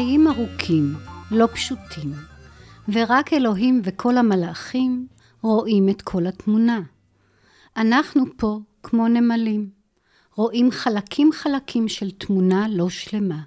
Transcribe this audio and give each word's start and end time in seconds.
החיים 0.00 0.28
ארוכים, 0.28 0.94
לא 1.30 1.48
פשוטים, 1.52 2.12
ורק 2.88 3.32
אלוהים 3.32 3.80
וכל 3.84 4.16
המלאכים 4.16 5.06
רואים 5.42 5.88
את 5.88 6.02
כל 6.02 6.26
התמונה. 6.26 6.80
אנחנו 7.76 8.24
פה 8.36 8.58
כמו 8.82 9.08
נמלים, 9.08 9.70
רואים 10.34 10.70
חלקים 10.70 11.30
חלקים 11.32 11.88
של 11.88 12.10
תמונה 12.10 12.66
לא 12.68 12.90
שלמה, 12.90 13.40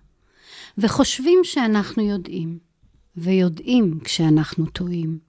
וחושבים 0.77 1.40
שאנחנו 1.44 2.04
יודעים, 2.04 2.60
ויודעים 3.18 3.99
כשאנחנו 4.04 4.66
טועים. 4.66 5.20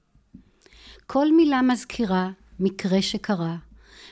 כל 1.06 1.33
מילה 1.33 1.62
מזכירה 1.62 2.31
מקרה 2.61 3.03
שקרה, 3.03 3.56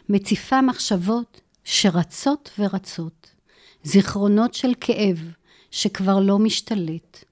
מציפה 0.08 0.62
מחשבות 0.62 1.40
שרצות 1.64 2.50
ורצות, 2.58 3.30
זיכרונות 3.84 4.54
של 4.54 4.72
כאב 4.80 5.32
שכבר 5.72 6.20
לא 6.20 6.38
משתלט, 6.38 7.24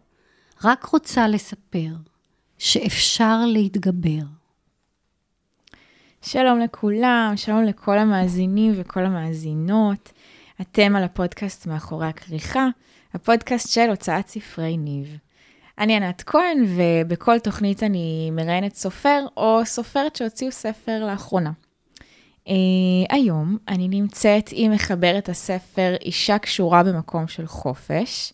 רק 0.64 0.84
רוצה 0.84 1.28
לספר 1.28 1.88
שאפשר 2.58 3.40
להתגבר. 3.46 4.24
שלום 6.22 6.60
לכולם, 6.60 7.32
שלום 7.36 7.62
לכל 7.64 7.98
המאזינים 7.98 8.72
וכל 8.76 9.06
המאזינות. 9.06 10.12
אתם 10.60 10.96
על 10.96 11.04
הפודקאסט 11.04 11.66
מאחורי 11.66 12.06
הכריכה, 12.06 12.68
הפודקאסט 13.15 13.70
של 13.70 13.90
הוצאת 13.90 14.28
ספרי 14.28 14.76
ניב. 14.76 15.16
אני 15.78 15.96
ענת 15.96 16.22
כהן, 16.26 16.65
ובכל 16.76 17.38
תוכנית 17.38 17.82
אני 17.82 18.30
מראיינת 18.32 18.74
סופר 18.74 19.26
או 19.37 19.60
סופרת 19.65 20.16
שהוציאו 20.16 20.52
ספר 20.52 21.06
לאחרונה. 21.06 21.52
Uh, 22.46 22.51
היום 23.10 23.57
אני 23.69 23.88
נמצאת 23.88 24.51
עם 24.52 24.73
מחברת 24.73 25.29
הספר 25.29 25.95
אישה 26.05 26.38
קשורה 26.38 26.83
במקום 26.83 27.29
של 27.29 27.46
חופש. 27.46 28.33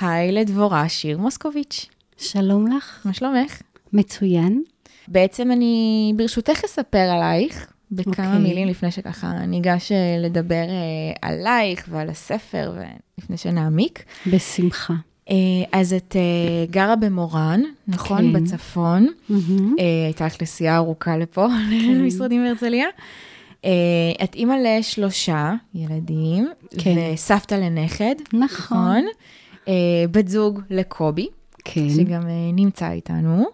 היי 0.00 0.32
לדבורה 0.32 0.88
שיר 0.88 1.18
מוסקוביץ'. 1.18 1.86
שלום 2.18 2.76
לך. 2.76 3.00
מה 3.04 3.12
שלומך? 3.12 3.62
מצוין. 3.92 4.62
בעצם 5.08 5.50
אני 5.52 6.12
ברשותך 6.16 6.64
אספר 6.64 6.98
עלייך 6.98 7.72
בכמה 7.90 8.12
okay. 8.12 8.26
אוקיי. 8.26 8.38
מילים 8.38 8.68
לפני 8.68 8.90
שככה 8.90 9.32
ניגש 9.32 9.92
אה, 9.92 10.16
לדבר 10.18 10.64
uh, 10.66 11.18
עלייך 11.22 11.86
ועל 11.90 12.10
הספר 12.10 12.72
ולפני 12.74 13.36
שנעמיק. 13.36 14.04
בשמחה. 14.26 14.94
Uh, 15.28 15.32
אז 15.72 15.92
את 15.92 16.16
uh, 16.16 16.72
גרה 16.72 16.96
במורן, 16.96 17.60
נכון? 17.88 18.18
כן. 18.18 18.32
בצפון. 18.32 19.06
Mm-hmm. 19.30 19.82
הייתה 20.06 20.26
לך 20.26 20.42
נסיעה 20.42 20.76
ארוכה 20.76 21.16
לפה, 21.16 21.46
למשרדים 21.70 22.44
בהרצליה. 22.44 22.86
Uh, 23.66 24.24
את 24.24 24.34
אימא 24.34 24.54
לשלושה 24.64 25.54
ילדים, 25.74 26.48
כן. 26.78 26.94
וסבתא 27.14 27.54
לנכד, 27.54 28.14
נכון. 28.32 29.04
Uh, 29.64 29.68
בת 30.10 30.28
זוג 30.28 30.60
לקובי, 30.70 31.26
כן. 31.64 31.90
שגם 31.90 32.22
uh, 32.22 32.26
נמצא 32.52 32.90
איתנו. 32.90 33.46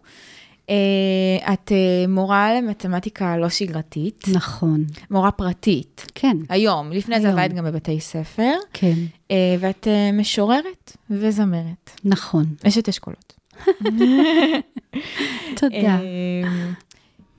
את 1.52 1.72
מורה 2.08 2.54
למתמטיקה 2.54 3.36
לא 3.36 3.48
שגרתית, 3.48 4.24
נכון. 4.32 4.84
מורה 5.10 5.30
פרטית, 5.30 6.06
כן, 6.14 6.36
היום, 6.48 6.92
לפני 6.92 7.20
זה 7.20 7.28
היום. 7.28 7.38
עבדת 7.38 7.54
גם 7.54 7.64
בבתי 7.64 8.00
ספר, 8.00 8.52
כן, 8.72 8.94
ואת 9.60 9.88
משוררת 10.12 10.96
וזמרת, 11.10 11.90
נכון. 12.04 12.44
אשת 12.66 12.88
אשכולות. 12.88 13.34
תודה. 15.60 15.98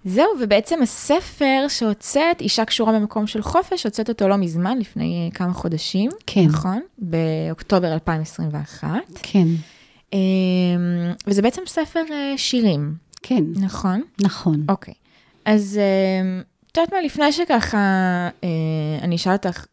זהו, 0.05 0.27
ובעצם 0.41 0.81
הספר 0.81 1.65
שהוצאת, 1.67 2.41
אישה 2.41 2.65
קשורה 2.65 2.93
במקום 2.93 3.27
של 3.27 3.41
חופש, 3.41 3.85
הוצאת 3.85 4.09
אותו 4.09 4.27
לא 4.27 4.37
מזמן, 4.37 4.77
לפני 4.79 5.29
אה, 5.31 5.35
כמה 5.35 5.53
חודשים. 5.53 6.11
כן. 6.27 6.45
נכון? 6.45 6.81
באוקטובר 6.97 7.93
2021. 7.93 8.89
כן, 9.23 9.47
אמ, 10.13 10.19
וזה 11.27 11.41
בעצם 11.41 11.61
ספר 11.67 12.03
אה, 12.11 12.33
שירים, 12.37 12.93
כן, 13.23 13.43
נכון? 13.55 14.01
נכון. 14.21 14.65
אוקיי. 14.69 14.93
אז 15.45 15.79
אמ, 16.21 16.41
את 16.71 16.77
יודעת 16.77 16.93
מה, 16.93 17.01
לפני 17.01 17.31
שככה 17.31 17.77
אה, 18.43 18.49
אני 19.01 19.15
אשאל 19.15 19.33
אותך 19.33 19.65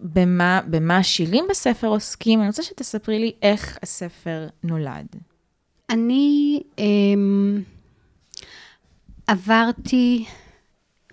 במה, 0.00 0.60
במה 0.66 0.96
השירים 0.96 1.44
בספר 1.50 1.86
עוסקים, 1.86 2.38
אני 2.40 2.46
רוצה 2.46 2.62
שתספרי 2.62 3.18
לי 3.18 3.32
איך 3.42 3.78
הספר 3.82 4.46
נולד. 4.64 5.06
אני 5.90 6.62
אמ, 6.78 7.62
עברתי 9.26 10.24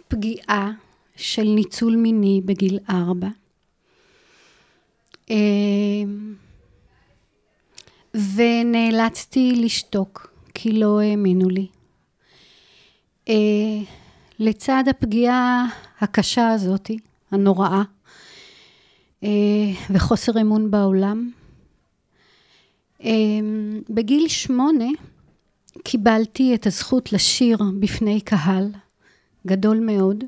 פגיעה 0.07 0.71
של 1.15 1.43
ניצול 1.43 1.95
מיני 1.95 2.41
בגיל 2.45 2.79
ארבע. 2.89 3.27
אמ, 5.29 6.35
ונאלצתי 8.13 9.53
לשתוק, 9.55 10.33
כי 10.53 10.71
לא 10.71 11.01
האמינו 11.01 11.49
לי. 11.49 11.67
אה, 13.29 13.79
לצד 14.39 14.83
הפגיעה 14.89 15.65
הקשה 15.99 16.49
הזאת, 16.49 16.91
הנוראה, 17.31 17.81
אה, 19.23 19.29
וחוסר 19.89 20.41
אמון 20.41 20.71
בעולם, 20.71 21.31
בגיל 23.89 24.27
שמונה 24.27 24.85
קיבלתי 25.83 26.55
את 26.55 26.67
הזכות 26.67 27.13
לשיר 27.13 27.57
בפני 27.79 28.21
קהל 28.21 28.71
גדול 29.47 29.79
מאוד, 29.79 30.23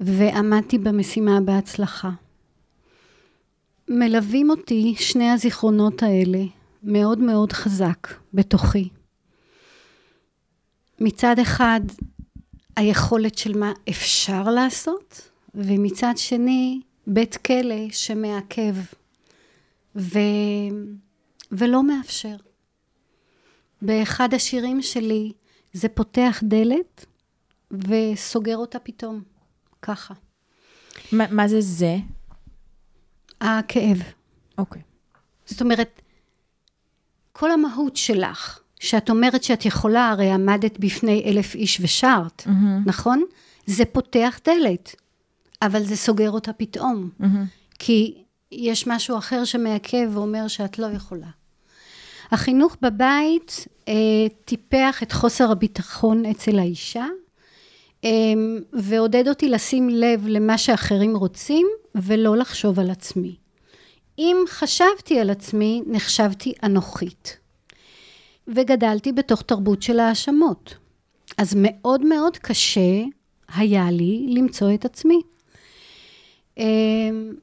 ועמדתי 0.00 0.78
במשימה 0.78 1.40
בהצלחה. 1.40 2.10
מלווים 3.88 4.50
אותי 4.50 4.94
שני 4.98 5.30
הזיכרונות 5.30 6.02
האלה 6.02 6.44
מאוד 6.82 7.18
מאוד 7.18 7.52
חזק 7.52 8.08
בתוכי. 8.34 8.88
מצד 11.00 11.38
אחד, 11.38 11.80
היכולת 12.76 13.38
של 13.38 13.58
מה 13.58 13.72
אפשר 13.88 14.50
לעשות, 14.50 15.30
ומצד 15.54 16.12
שני, 16.16 16.80
בית 17.06 17.36
כלא 17.36 17.90
שמעכב 17.90 18.74
ו... 19.96 20.18
ולא 21.52 21.82
מאפשר. 21.82 22.36
באחד 23.82 24.34
השירים 24.34 24.82
שלי 24.82 25.32
זה 25.72 25.88
פותח 25.88 26.40
דלת 26.44 27.06
וסוגר 27.70 28.56
אותה 28.56 28.78
פתאום, 28.78 29.22
ככה. 29.82 30.14
מה, 31.12 31.24
מה 31.30 31.48
זה 31.48 31.60
זה? 31.60 31.96
הכאב. 33.40 34.02
אוקיי. 34.58 34.82
זאת 35.46 35.62
אומרת, 35.62 36.02
כל 37.32 37.50
המהות 37.50 37.96
שלך, 37.96 38.60
שאת 38.80 39.10
אומרת 39.10 39.44
שאת 39.44 39.64
יכולה, 39.64 40.08
הרי 40.08 40.30
עמדת 40.30 40.78
בפני 40.78 41.22
אלף 41.26 41.54
איש 41.54 41.80
ושרת, 41.80 42.42
מהמם. 42.46 42.82
נכון? 42.86 43.24
זה 43.66 43.84
פותח 43.84 44.40
דלת, 44.44 44.94
אבל 45.62 45.84
זה 45.84 45.96
סוגר 45.96 46.30
אותה 46.30 46.52
פתאום. 46.52 47.10
מהמם. 47.18 47.44
כי 47.78 48.24
יש 48.52 48.86
משהו 48.86 49.18
אחר 49.18 49.44
שמעכב 49.44 50.10
ואומר 50.12 50.48
שאת 50.48 50.78
לא 50.78 50.86
יכולה. 50.86 51.28
החינוך 52.30 52.76
בבית 52.82 53.66
אה, 53.88 53.94
טיפח 54.44 55.02
את 55.02 55.12
חוסר 55.12 55.50
הביטחון 55.50 56.26
אצל 56.26 56.58
האישה, 56.58 57.06
אה, 58.04 58.10
ועודד 58.72 59.28
אותי 59.28 59.48
לשים 59.48 59.88
לב 59.88 60.26
למה 60.26 60.58
שאחרים 60.58 61.16
רוצים, 61.16 61.66
ולא 61.94 62.36
לחשוב 62.36 62.80
על 62.80 62.90
עצמי. 62.90 63.36
אם 64.18 64.36
חשבתי 64.48 65.18
על 65.18 65.30
עצמי, 65.30 65.82
נחשבתי 65.86 66.52
אנוכית. 66.64 67.36
וגדלתי 68.48 69.12
בתוך 69.12 69.42
תרבות 69.42 69.82
של 69.82 70.00
האשמות. 70.00 70.74
אז 71.38 71.54
מאוד 71.56 72.06
מאוד 72.06 72.36
קשה 72.36 73.02
היה 73.54 73.90
לי 73.90 74.26
למצוא 74.28 74.74
את 74.74 74.84
עצמי. 74.84 75.20
אה, 76.58 76.64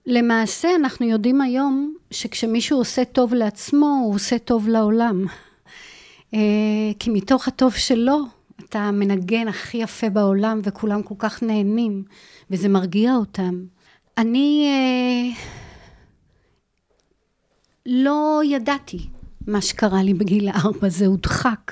למעשה, 0.06 0.69
אנחנו 0.75 1.06
יודעים 1.06 1.42
היום 1.42 1.95
שכשמישהו 2.12 2.77
עושה 2.77 3.06
טוב 3.06 3.33
לעצמו, 3.33 4.01
הוא 4.04 4.15
עושה 4.15 4.39
טוב 4.39 4.68
לעולם. 4.68 5.25
אה, 6.33 6.39
כי 7.00 7.09
מתוך 7.09 7.48
הטוב 7.48 7.74
שלו, 7.74 8.18
אתה 8.63 8.92
מנגן 8.92 9.48
הכי 9.48 9.77
יפה 9.77 10.09
בעולם, 10.09 10.62
וכולם 10.63 11.04
כל 11.04 11.15
כך 11.18 11.44
נהנים, 11.44 12.04
וזה 12.51 12.69
מרגיע 12.69 13.15
אותם. 13.15 13.63
אני 14.18 14.68
אה, 14.68 15.42
לא 17.86 18.42
ידעתי 18.45 19.07
מה 19.48 19.62
שקרה 19.62 20.04
לי 20.04 20.13
בגיל 20.13 20.50
הארבע, 20.50 20.89
זה 20.89 21.06
הודחק. 21.06 21.71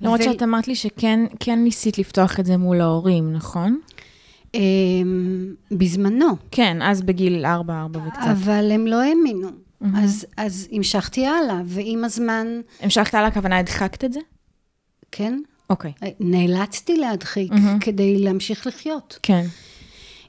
למרות 0.00 0.20
ו- 0.20 0.24
שאת 0.24 0.42
אמרת 0.42 0.68
לי 0.68 0.74
שכן 0.74 1.20
כן 1.40 1.58
ניסית 1.58 1.98
לפתוח 1.98 2.40
את 2.40 2.46
זה 2.46 2.56
מול 2.56 2.80
ההורים, 2.80 3.32
נכון? 3.32 3.80
אה, 4.54 4.60
בזמנו. 5.70 6.36
כן, 6.50 6.82
אז 6.82 7.02
בגיל 7.02 7.46
4, 7.46 7.80
4 7.80 8.00
וקצת. 8.06 8.20
אבל 8.30 8.70
הם 8.72 8.86
לא 8.86 9.02
האמינו. 9.02 9.48
אז, 9.96 10.26
אז 10.36 10.68
המשכתי 10.72 11.26
הלאה, 11.26 11.62
ועם 11.64 12.04
הזמן, 12.04 12.46
המשכת 12.80 13.14
על 13.14 13.24
הכוונה, 13.24 13.58
הדחקת 13.58 14.04
את 14.04 14.12
זה? 14.12 14.20
כן, 15.12 15.40
אוקיי. 15.70 15.92
נאלצתי 16.20 16.96
להדחיק. 16.96 17.52
כדי 17.80 18.18
להמשיך 18.18 18.66
לחיות. 18.66 19.18
כן. 19.22 19.44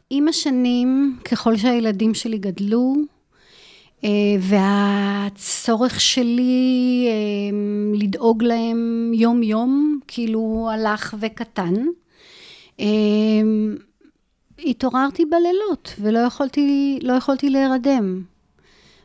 עם 0.10 0.28
השנים, 0.28 1.18
ככל 1.26 1.58
שהילדים 1.58 2.14
שלי 2.14 2.38
גדלו, 2.38 2.96
אה, 4.04 4.10
והצורך 4.40 6.02
שלי 6.02 7.08
אה, 7.08 7.58
לדאוג 8.00 8.44
להם 8.44 9.12
יום-יום, 9.16 10.00
כאילו 10.08 10.70
הלך 10.74 11.16
וקטן. 11.20 11.74
התעוררתי 14.66 15.26
בלילות 15.26 15.94
ולא 16.00 16.20
יכולתי, 16.20 17.00
לא 17.02 17.14
יכולתי 17.14 17.50
להירדם. 17.50 18.24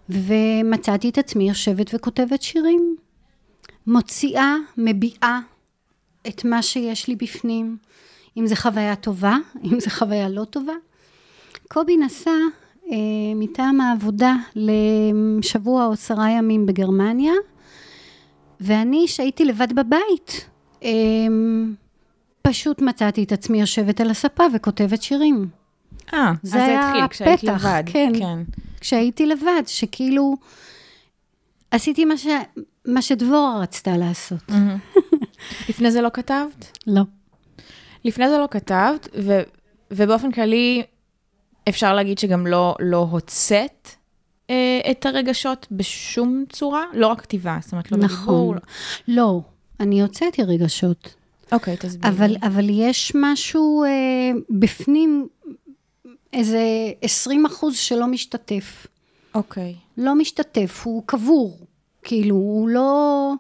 ומצאתי 0.09 1.09
את 1.09 1.19
עצמי 1.19 1.49
יושבת 1.49 1.95
וכותבת 1.95 2.43
שירים. 2.43 2.97
מוציאה, 3.87 4.55
מביעה 4.77 5.41
את 6.29 6.45
מה 6.45 6.63
שיש 6.63 7.09
לי 7.09 7.17
בפנים, 7.17 7.77
אם 8.37 8.47
זו 8.47 8.57
חוויה 8.57 8.97
טובה, 8.97 9.37
אם 9.65 9.81
זו 9.81 9.91
חוויה 9.91 10.29
לא 10.29 10.45
טובה. 10.45 10.73
קובי 11.69 11.97
נסע 11.97 12.31
אה, 12.91 12.97
מטעם 13.37 13.81
העבודה 13.81 14.35
לשבוע 14.55 15.87
או 15.87 15.93
עשרה 15.93 16.31
ימים 16.31 16.67
בגרמניה, 16.67 17.33
ואני, 18.61 19.09
שהייתי 19.09 19.45
לבד 19.45 19.73
בבית, 19.73 20.49
אה, 20.83 20.91
פשוט 22.49 22.83
מצאתי 22.83 23.25
את 23.25 23.33
עצמי 23.33 23.61
יושבת 23.61 24.01
על 24.01 24.11
הספה 24.11 24.45
וכותבת 24.55 25.03
שירים. 25.03 25.49
אה, 26.15 26.33
אז 26.43 26.51
זה 26.51 26.81
התחיל 26.81 27.09
כשהיית 27.09 27.43
לבד. 27.43 27.83
כן, 27.87 28.13
כן. 28.19 28.39
כשהייתי 28.81 29.27
לבד, 29.27 29.63
שכאילו 29.67 30.37
עשיתי 31.71 32.05
מה, 32.05 32.17
ש... 32.17 32.27
מה 32.87 33.03
שדבורה 33.03 33.59
רצתה 33.61 33.97
לעשות. 33.97 34.41
Mm-hmm. 34.49 35.01
לפני 35.69 35.91
זה 35.91 36.01
לא 36.01 36.09
כתבת? 36.13 36.79
לא. 36.87 37.03
לפני 38.05 38.29
זה 38.29 38.39
לא 38.39 38.49
כתבת, 38.51 39.09
ו... 39.23 39.41
ובאופן 39.91 40.33
כללי, 40.33 40.83
אפשר 41.69 41.95
להגיד 41.95 42.19
שגם 42.19 42.47
לא, 42.47 42.77
לא 42.81 43.09
הוצאת 43.11 43.89
אה, 44.51 44.81
את 44.91 45.07
הרגשות 45.07 45.67
בשום 45.71 46.45
צורה? 46.53 46.85
לא 46.95 47.07
רק 47.07 47.21
כתיבה, 47.21 47.59
זאת 47.63 47.73
אומרת, 47.73 47.93
לא 47.93 47.99
נכון. 47.99 48.17
בדיבור. 48.19 48.55
לא. 48.55 48.61
לא, 49.09 49.41
אני 49.81 50.03
הוצאתי 50.03 50.43
רגשות. 50.43 51.16
אוקיי, 51.53 51.75
okay, 51.75 51.77
תסבירי. 51.77 52.09
אבל, 52.09 52.37
אבל 52.43 52.67
יש 52.71 53.13
משהו 53.15 53.85
אה, 53.85 53.91
בפנים, 54.51 55.29
איזה 56.33 56.63
20 57.03 57.47
אחוז 57.47 57.77
שלא 57.77 58.07
משתתף. 58.07 58.87
אוקיי. 59.35 59.75
Okay. 59.79 60.01
לא 60.03 60.15
משתתף, 60.15 60.83
הוא 60.85 61.03
קבור. 61.07 61.59
כאילו, 62.03 62.35
הוא 62.37 62.69
לא... 62.69 63.33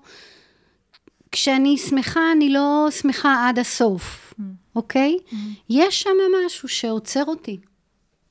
כשאני 1.33 1.79
שמחה, 1.79 2.33
אני 2.33 2.51
לא 2.51 2.89
שמחה 2.91 3.49
עד 3.49 3.59
הסוף, 3.59 4.35
mm. 4.39 4.43
אוקיי? 4.77 5.17
Mm. 5.31 5.35
יש 5.71 6.03
שם 6.03 6.11
משהו 6.47 6.69
שעוצר 6.69 7.25
אותי, 7.25 7.59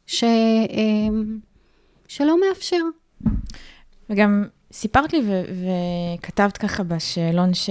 ש... 0.07 0.23
אמ, 0.69 1.39
שלא 2.07 2.39
מאפשר. 2.41 2.81
וגם 4.09 4.43
סיפרת 4.75 5.13
לי 5.13 5.21
ו- 5.27 5.43
וכתבת 6.17 6.57
ככה 6.57 6.83
בשאלון 6.83 7.53
ש- 7.53 7.69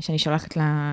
שאני 0.00 0.18
שולחת 0.18 0.56
ל- 0.56 0.92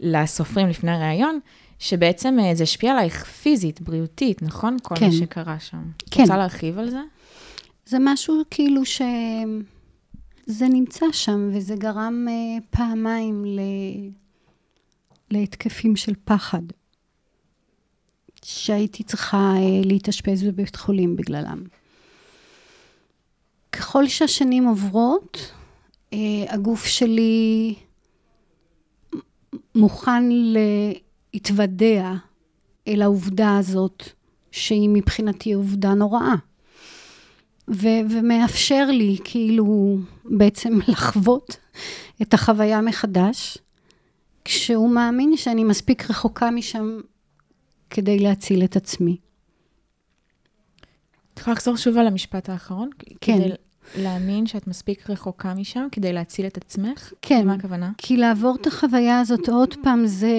לסופרים 0.00 0.68
לפני 0.68 0.90
הראיון, 0.90 1.40
שבעצם 1.78 2.36
אה, 2.40 2.54
זה 2.54 2.62
השפיע 2.62 2.92
עלייך 2.92 3.24
פיזית, 3.24 3.80
בריאותית, 3.80 4.42
נכון? 4.42 4.76
כל 4.82 4.94
כן. 4.96 5.06
מה 5.06 5.12
שקרה 5.12 5.60
שם. 5.60 5.82
כן. 6.10 6.22
רוצה 6.22 6.36
להרחיב 6.36 6.78
על 6.78 6.90
זה? 6.90 7.00
זה 7.86 7.96
משהו 8.00 8.42
כאילו 8.50 8.84
ש... 8.84 9.02
זה 10.46 10.68
נמצא 10.68 11.06
שם, 11.12 11.50
וזה 11.52 11.76
גרם 11.76 12.26
uh, 12.28 12.62
פעמיים 12.70 13.44
ל... 13.44 13.60
להתקפים 15.30 15.96
של 15.96 16.12
פחד, 16.24 16.62
שהייתי 18.44 19.02
צריכה 19.02 19.52
uh, 19.56 19.86
להתאשפז 19.86 20.42
בבית 20.44 20.76
חולים 20.76 21.16
בגללם. 21.16 21.62
ככל 23.72 24.08
שהשנים 24.08 24.64
עוברות, 24.64 25.52
uh, 26.10 26.16
הגוף 26.48 26.86
שלי 26.86 27.74
מוכן 29.74 30.24
להתוודע 31.34 32.12
אל 32.88 33.02
העובדה 33.02 33.58
הזאת, 33.58 34.02
שהיא 34.50 34.88
מבחינתי 34.88 35.52
עובדה 35.52 35.94
נוראה. 35.94 36.34
ו- 37.68 38.02
ומאפשר 38.10 38.86
לי 38.90 39.16
כאילו 39.24 39.98
בעצם 40.24 40.78
לחוות 40.88 41.56
את 42.22 42.34
החוויה 42.34 42.80
מחדש, 42.80 43.58
כשהוא 44.44 44.90
מאמין 44.90 45.36
שאני 45.36 45.64
מספיק 45.64 46.10
רחוקה 46.10 46.50
משם 46.50 47.00
כדי 47.90 48.18
להציל 48.18 48.64
את 48.64 48.76
עצמי. 48.76 49.16
את 51.38 51.42
יכולה 51.42 51.54
לחזור 51.54 51.76
שוב 51.76 51.98
על 51.98 52.06
המשפט 52.06 52.48
האחרון? 52.48 52.90
כן. 53.20 53.38
כדי 53.38 53.52
להאמין 53.96 54.46
שאת 54.46 54.66
מספיק 54.66 55.10
רחוקה 55.10 55.54
משם 55.54 55.86
כדי 55.92 56.12
להציל 56.12 56.46
את 56.46 56.56
עצמך? 56.56 57.12
כן. 57.22 57.46
מה 57.46 57.54
הכוונה? 57.54 57.90
כי 57.98 58.16
לעבור 58.16 58.56
את 58.60 58.66
החוויה 58.66 59.20
הזאת 59.20 59.48
עוד 59.48 59.74
פעם 59.82 60.06
זה, 60.06 60.36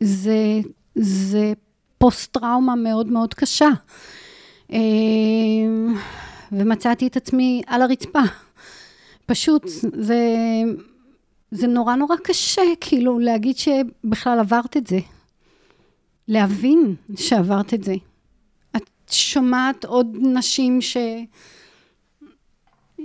זה, 0.00 0.60
זה 0.94 1.52
פוסט-טראומה 1.98 2.74
מאוד 2.74 3.06
מאוד 3.06 3.34
קשה. 3.34 3.68
אמ, 4.70 5.94
ומצאתי 6.52 7.06
את 7.06 7.16
עצמי 7.16 7.62
על 7.66 7.82
הרצפה. 7.82 8.22
פשוט, 9.26 9.62
זה, 9.96 10.24
זה 11.50 11.66
נורא 11.66 11.94
נורא 11.94 12.16
קשה, 12.24 12.62
כאילו, 12.80 13.18
להגיד 13.18 13.56
שבכלל 13.56 14.38
עברת 14.38 14.76
את 14.76 14.86
זה. 14.86 14.98
להבין 16.28 16.94
שעברת 17.16 17.74
את 17.74 17.84
זה. 17.84 17.94
שומעת 19.12 19.84
עוד 19.84 20.16
נשים 20.20 20.80
ש... 20.80 20.96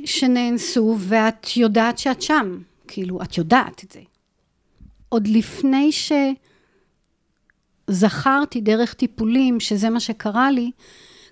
שנאנסו, 0.06 0.96
ואת 1.00 1.58
יודעת 1.58 1.98
שאת 1.98 2.22
שם. 2.22 2.60
כאילו, 2.88 3.22
את 3.22 3.38
יודעת 3.38 3.84
את 3.84 3.92
זה. 3.92 4.00
עוד 5.10 5.28
לפני 5.28 5.92
שזכרתי 7.90 8.62
דרך 8.62 8.94
טיפולים, 8.94 9.60
שזה 9.60 9.90
מה 9.90 10.00
שקרה 10.00 10.52
לי, 10.52 10.72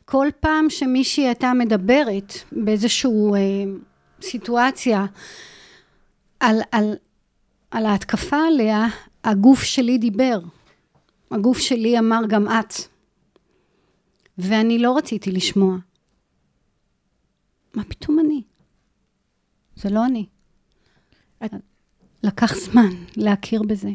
כל 0.05 0.27
פעם 0.39 0.69
שמישהי 0.69 1.25
הייתה 1.25 1.53
מדברת 1.53 2.33
באיזושהי 2.51 3.11
אה, 3.11 3.39
סיטואציה 4.21 5.05
על, 6.39 6.61
על, 6.71 6.93
על 7.71 7.85
ההתקפה 7.85 8.37
עליה, 8.47 8.87
הגוף 9.23 9.63
שלי 9.63 9.97
דיבר. 9.97 10.39
הגוף 11.31 11.57
שלי 11.57 11.99
אמר 11.99 12.19
גם 12.27 12.47
את. 12.47 12.92
ואני 14.37 14.79
לא 14.79 14.97
רציתי 14.97 15.31
לשמוע. 15.31 15.77
מה 17.75 17.83
פתאום 17.83 18.19
אני? 18.19 18.41
זה 19.75 19.89
לא 19.89 20.05
אני. 20.05 20.25
את... 21.45 21.51
לקח 22.23 22.55
זמן 22.55 22.89
להכיר 23.15 23.63
בזה. 23.63 23.89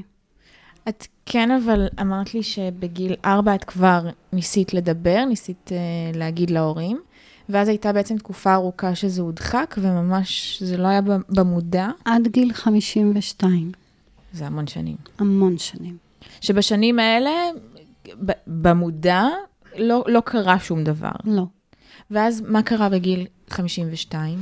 את 0.88 1.06
כן, 1.26 1.50
אבל 1.50 1.88
אמרת 2.00 2.34
לי 2.34 2.42
שבגיל 2.42 3.14
ארבע 3.24 3.54
את 3.54 3.64
כבר 3.64 4.08
ניסית 4.32 4.74
לדבר, 4.74 5.24
ניסית 5.28 5.70
uh, 5.70 6.16
להגיד 6.16 6.50
להורים, 6.50 7.00
ואז 7.48 7.68
הייתה 7.68 7.92
בעצם 7.92 8.18
תקופה 8.18 8.54
ארוכה 8.54 8.94
שזה 8.94 9.22
הודחק, 9.22 9.74
וממש 9.78 10.62
זה 10.62 10.76
לא 10.76 10.88
היה 10.88 11.00
במודע. 11.28 11.88
עד 12.04 12.28
גיל 12.28 12.52
52. 12.52 13.72
זה 14.32 14.46
המון 14.46 14.66
שנים. 14.66 14.96
המון 15.18 15.58
שנים. 15.58 15.96
שבשנים 16.40 16.98
האלה, 16.98 17.30
במודע, 18.46 19.24
לא, 19.78 20.04
לא 20.06 20.20
קרה 20.20 20.58
שום 20.58 20.84
דבר. 20.84 21.12
לא. 21.24 21.44
ואז 22.10 22.40
מה 22.40 22.62
קרה 22.62 22.88
בגיל 22.88 23.26
52? 23.50 24.38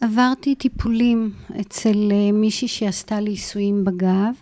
עברתי 0.00 0.54
טיפולים 0.54 1.32
אצל 1.60 2.12
אה, 2.12 2.32
מישהי 2.32 2.68
שעשתה 2.68 3.20
לי 3.20 3.30
עיסויים 3.30 3.84
בגב. 3.84 4.34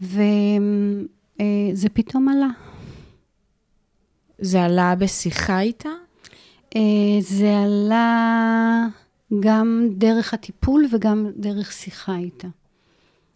וזה 0.00 1.88
פתאום 1.92 2.28
עלה. 2.28 2.48
זה 4.38 4.62
עלה 4.62 4.94
בשיחה 4.94 5.60
איתה? 5.60 5.88
אה, 6.76 7.20
זה 7.20 7.58
עלה 7.58 8.86
גם 9.40 9.88
דרך 9.90 10.34
הטיפול 10.34 10.86
וגם 10.92 11.26
דרך 11.36 11.72
שיחה 11.72 12.16
איתה. 12.16 12.48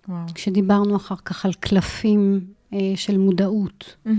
וואו. 0.09 0.27
כשדיברנו 0.35 0.97
אחר 0.97 1.17
כך 1.25 1.45
על 1.45 1.53
קלפים 1.53 2.41
אה, 2.73 2.93
של 2.97 3.19
מודעות. 3.19 3.97
Mm-hmm. 4.07 4.11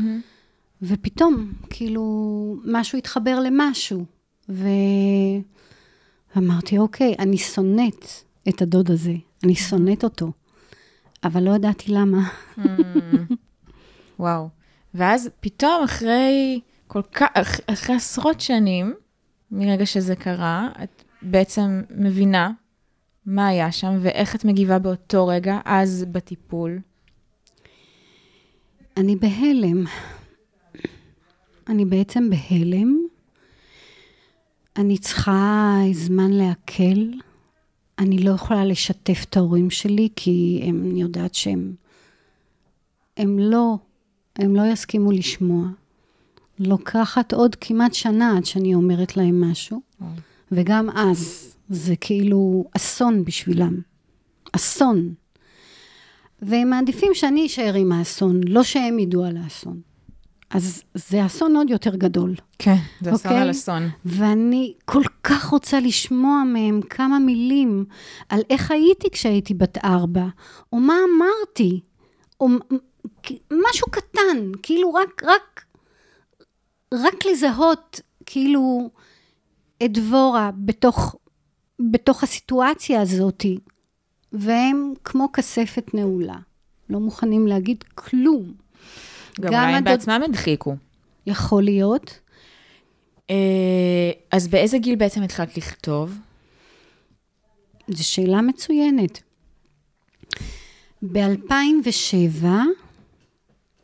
ופתאום, 0.88 1.52
כאילו, 1.70 2.56
משהו 2.66 2.98
התחבר 2.98 3.40
למשהו. 3.40 4.06
ואמרתי, 6.36 6.78
אוקיי, 6.78 7.16
אני 7.20 7.38
שונאת 7.38 8.06
את 8.50 8.62
הדוד 8.62 8.92
הזה, 8.92 9.14
אני 9.44 9.56
שונאת 9.56 10.04
אותו. 10.04 10.32
אבל 11.24 11.44
לא 11.44 11.56
ידעתי 11.56 11.92
למה. 11.92 12.30
Mm. 12.58 12.62
וואו. 14.20 14.50
ואז 14.94 15.30
פתאום 15.40 15.84
אחרי 15.84 16.60
כל 16.88 17.02
כך, 17.14 17.60
אחרי 17.68 17.96
עשרות 17.96 18.42
שנים, 18.42 18.94
מרגע 19.52 19.86
שזה 19.86 20.16
קרה, 20.16 20.70
את 20.84 21.04
בעצם 21.22 21.82
מבינה 21.90 22.52
מה 23.26 23.48
היה 23.48 23.72
שם 23.72 23.98
ואיך 24.02 24.36
את 24.36 24.46
מגיבה 24.46 24.80
באותו 24.80 25.28
רגע, 25.28 25.60
אז 25.66 26.06
בטיפול. 26.12 26.80
אני 28.98 29.16
בהלם. 29.16 29.86
אני 31.68 31.86
בעצם 31.86 32.30
בהלם, 32.30 32.98
אני 34.78 34.98
צריכה 34.98 35.78
זמן 35.94 36.32
לעכל. 36.32 37.18
אני 38.00 38.18
לא 38.18 38.32
יכולה 38.32 38.66
לשתף 38.66 39.26
את 39.30 39.38
ההורים 39.38 39.70
שלי, 39.70 40.10
כי 40.16 40.62
הם, 40.64 40.84
אני 40.92 41.02
יודעת 41.02 41.36
שהם... 41.36 41.74
הם 43.18 43.40
לא, 43.40 43.78
הם 44.36 44.56
לא 44.56 44.62
יסכימו 44.72 45.12
לשמוע. 45.12 45.68
לוקחת 46.60 47.34
עוד 47.34 47.56
כמעט 47.56 47.94
שנה 47.94 48.38
עד 48.38 48.46
שאני 48.46 48.76
אומרת 48.76 49.18
להם 49.18 49.44
משהו, 49.44 49.82
וגם 50.52 50.90
אז 50.90 51.54
זה 51.70 51.96
כאילו 51.96 52.66
אסון 52.76 53.26
בשבילם. 53.26 53.80
אסון. 54.52 55.14
והם 56.42 56.70
מעדיפים 56.70 57.12
שאני 57.14 57.46
אשאר 57.46 57.74
עם 57.74 57.92
האסון, 57.92 58.42
לא 58.48 58.64
שהם 58.64 59.00
ידעו 59.00 59.26
על 59.26 59.38
האסון. 59.38 59.82
אז 60.50 60.84
זה 60.94 61.26
אסון 61.26 61.56
עוד 61.56 61.70
יותר 61.70 61.96
גדול. 61.96 62.36
כן, 62.60 62.76
זה 63.02 63.14
אסון 63.14 63.32
אוקיי? 63.32 63.42
על 63.42 63.52
אסון. 63.52 63.90
ואני 64.06 64.74
כל 64.86 65.02
כך 65.24 65.46
רוצה 65.46 65.80
לשמוע 65.80 66.44
מהם 66.44 66.82
כמה 66.82 67.20
מילים 67.20 67.86
על 68.30 68.42
איך 68.50 68.72
הייתי 68.72 69.10
כשהייתי 69.10 69.54
בת 69.54 69.78
ארבע, 69.78 70.26
או 70.74 70.78
מה 70.78 70.94
אמרתי, 71.10 71.82
או 72.40 72.48
משהו 73.52 73.88
קטן, 73.92 74.52
כאילו 74.64 74.94
רק, 74.94 75.24
רק, 75.24 75.66
רק 76.94 77.26
לזהות, 77.26 78.02
כאילו, 78.26 78.90
את 79.86 79.92
דבורה 79.92 80.52
בתוך, 80.56 81.16
בתוך 81.92 82.24
הסיטואציה 82.24 83.02
הזאתי, 83.02 83.60
והם 84.34 84.94
כמו 85.04 85.32
כספת 85.34 85.94
נעולה, 85.94 86.38
לא 86.90 87.00
מוכנים 87.00 87.48
להגיד 87.48 87.84
כלום. 87.96 88.65
גם 89.42 89.54
אולי 89.54 89.74
הם 89.74 89.84
בעצמם 89.84 90.22
הדחיקו. 90.26 90.76
יכול 91.28 91.64
להיות. 91.64 92.20
אה, 93.30 94.12
אז 94.32 94.48
באיזה 94.48 94.78
גיל 94.78 94.96
בעצם 94.96 95.24
התחלת 95.24 95.58
לכתוב? 95.58 96.18
זו 97.88 98.08
שאלה 98.08 98.42
מצוינת. 98.42 99.24
ב-2007 101.02 102.46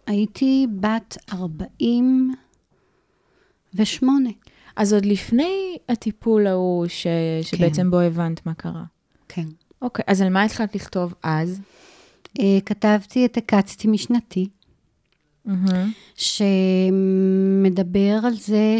הייתי 0.06 0.68
בת 0.80 1.18
48. 1.34 4.30
אז 4.76 4.94
עוד 4.94 5.06
לפני 5.06 5.78
הטיפול 5.90 6.48
ההוא, 6.48 6.88
ש... 6.88 7.08
שבעצם 7.42 7.92
בו 7.92 8.00
הבנת 8.00 8.46
מה 8.46 8.54
קרה. 8.54 8.84
כן. 9.28 9.46
אוקיי, 9.82 10.06
אז 10.08 10.22
על 10.22 10.30
מה 10.30 10.44
התחלת 10.44 10.76
לכתוב 10.76 11.14
אז? 11.24 11.62
אה, 12.40 12.60
כתבתי 12.66 13.26
את 13.26 13.38
הקצתי 13.38 13.88
משנתי, 13.88 14.50
מהמם. 15.46 15.92
שמדבר 16.16 18.20
על 18.24 18.34
זה 18.34 18.78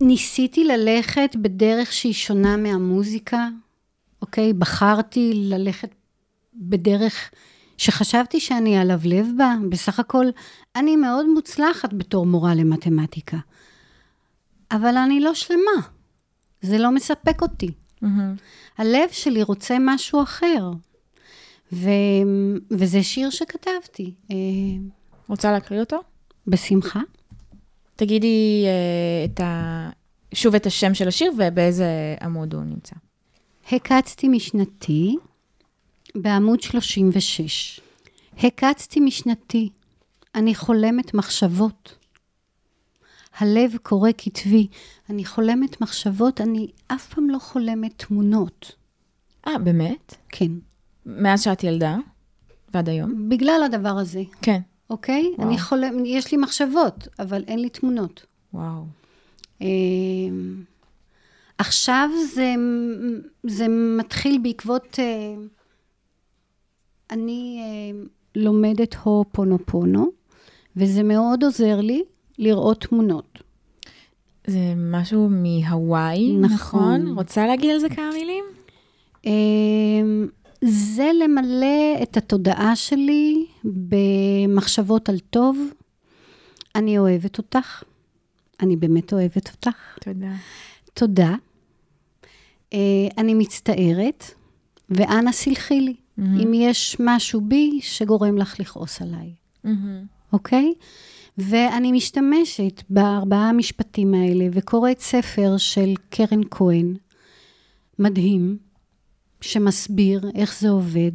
שניסיתי 0.00 0.64
ללכת 0.64 1.36
בדרך 1.36 1.92
שהיא 1.92 2.12
שונה 2.12 2.56
מהמוזיקה, 2.56 3.48
אוקיי? 4.22 4.52
בחרתי 4.52 5.32
ללכת 5.34 5.94
בדרך 6.54 7.30
שחשבתי 7.78 8.40
שאני 8.40 8.78
הלבלב 8.78 9.26
בה. 9.38 9.54
בסך 9.70 9.98
הכל, 9.98 10.26
אני 10.76 10.96
מאוד 10.96 11.26
מוצלחת 11.34 11.92
בתור 11.92 12.26
מורה 12.26 12.54
למתמטיקה. 12.54 13.36
אבל 14.70 14.96
אני 14.96 15.20
לא 15.20 15.34
שלמה. 15.34 15.88
זה 16.62 16.78
לא 16.78 16.90
מספק 16.90 17.42
אותי. 17.42 17.70
מהמם. 18.02 18.34
הלב 18.78 19.08
שלי 19.12 19.42
רוצה 19.42 19.76
משהו 19.80 20.22
אחר. 20.22 20.70
ו... 21.72 21.88
וזה 22.70 23.02
שיר 23.02 23.30
שכתבתי, 23.30 24.14
אה, 24.30 24.36
רוצה 25.28 25.52
להקריא 25.52 25.80
אותו? 25.80 26.00
בשמחה. 26.46 27.00
תגידי 27.96 28.64
אה, 28.66 29.24
את 29.24 29.40
ה... 29.40 29.90
שוב 30.34 30.54
את 30.54 30.66
השם 30.66 30.94
של 30.94 31.08
השיר 31.08 31.32
ובאיזה 31.38 32.16
עמוד 32.22 32.54
הוא 32.54 32.62
נמצא. 32.62 32.96
הקצתי 33.72 34.28
משנתי 34.28 35.16
בעמוד 36.14 36.60
36. 36.60 37.80
הקצתי 38.38 39.00
משנתי, 39.00 39.68
אני 40.34 40.54
חולמת 40.54 41.14
מחשבות. 41.14 41.96
הלב 43.38 43.76
קורא 43.82 44.10
כתבי, 44.18 44.66
אני 45.10 45.24
חולמת 45.24 45.80
מחשבות, 45.80 46.40
אני 46.40 46.70
אף 46.86 47.14
פעם 47.14 47.30
לא 47.30 47.38
חולמת 47.38 47.92
תמונות. 47.96 48.72
אה, 49.46 49.58
באמת? 49.58 50.14
כן, 50.28 50.50
מאז 51.06 51.42
שאת 51.42 51.64
ילדה 51.64 51.96
ועד 52.74 52.88
היום? 52.88 53.28
בגלל 53.28 53.62
הדבר 53.64 53.98
הזה, 53.98 54.22
כן. 54.42 54.60
אוקיי? 54.90 55.32
וואו. 55.38 55.48
אני 55.48 55.58
חולמת, 55.58 56.02
יש 56.04 56.32
לי 56.32 56.38
מחשבות, 56.38 57.08
אבל 57.18 57.44
אין 57.46 57.58
לי 57.58 57.68
תמונות. 57.68 58.26
וואו. 58.54 58.84
אמ, 59.60 60.62
עכשיו 61.58 62.10
זה, 62.34 62.54
זה 63.46 63.66
מתחיל 63.98 64.38
בעקבות, 64.42 64.98
אה, 64.98 65.34
אני 67.10 67.60
אה, 67.62 68.04
לומדת 68.34 68.94
הופונופונו, 69.02 70.10
וזה 70.76 71.02
מאוד 71.02 71.44
עוזר 71.44 71.80
לי 71.80 72.02
לראות 72.38 72.80
תמונות. 72.80 73.38
זה 74.46 74.74
משהו 74.76 75.28
מהוואי, 75.30 76.36
נכון. 76.36 76.54
נכון? 76.54 77.18
רוצה 77.18 77.46
להגיד 77.46 77.70
על 77.70 77.78
זה 77.78 77.88
כמה 77.88 78.10
מילים? 78.12 78.44
זה 80.60 81.10
למלא 81.24 82.02
את 82.02 82.16
התודעה 82.16 82.76
שלי 82.76 83.46
במחשבות 83.64 85.08
על 85.08 85.18
טוב. 85.18 85.58
אני 86.74 86.98
אוהבת 86.98 87.38
אותך, 87.38 87.82
אני 88.60 88.76
באמת 88.76 89.12
אוהבת 89.12 89.50
אותך. 89.52 89.98
תודה. 90.00 90.32
תודה. 90.94 91.34
אה, 92.72 92.78
אני 93.18 93.34
מצטערת, 93.34 94.24
ואנא 94.90 95.32
סלחי 95.32 95.80
לי, 95.80 95.94
אם 96.18 96.54
יש 96.54 96.96
משהו 97.00 97.40
בי 97.40 97.78
שגורם 97.82 98.38
לך 98.38 98.60
לכעוס 98.60 99.02
עליי. 99.02 99.34
אוקיי? 100.32 100.74
ואני 101.38 101.92
משתמשת 101.92 102.82
בארבעה 102.90 103.48
המשפטים 103.48 104.14
האלה, 104.14 104.44
וקוראת 104.52 105.00
ספר 105.00 105.56
של 105.56 105.94
קרן 106.10 106.40
כהן, 106.50 106.94
מדהים, 107.98 108.58
שמסביר 109.44 110.30
איך 110.34 110.60
זה 110.60 110.68
עובד, 110.68 111.12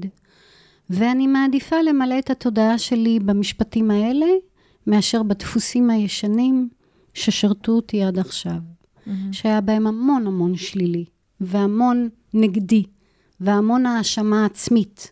ואני 0.89 1.27
מעדיפה 1.27 1.81
למלא 1.81 2.19
את 2.19 2.29
התודעה 2.29 2.77
שלי 2.77 3.19
במשפטים 3.19 3.91
האלה, 3.91 4.25
מאשר 4.87 5.23
בדפוסים 5.23 5.89
הישנים 5.89 6.69
ששרתו 7.13 7.71
אותי 7.71 8.03
עד 8.03 8.19
עכשיו. 8.19 8.59
שהיה 9.31 9.61
בהם 9.61 9.87
המון 9.87 10.27
המון 10.27 10.55
שלילי, 10.55 11.05
והמון 11.41 12.09
נגדי, 12.33 12.83
והמון 13.39 13.85
האשמה 13.85 14.45
עצמית, 14.45 15.11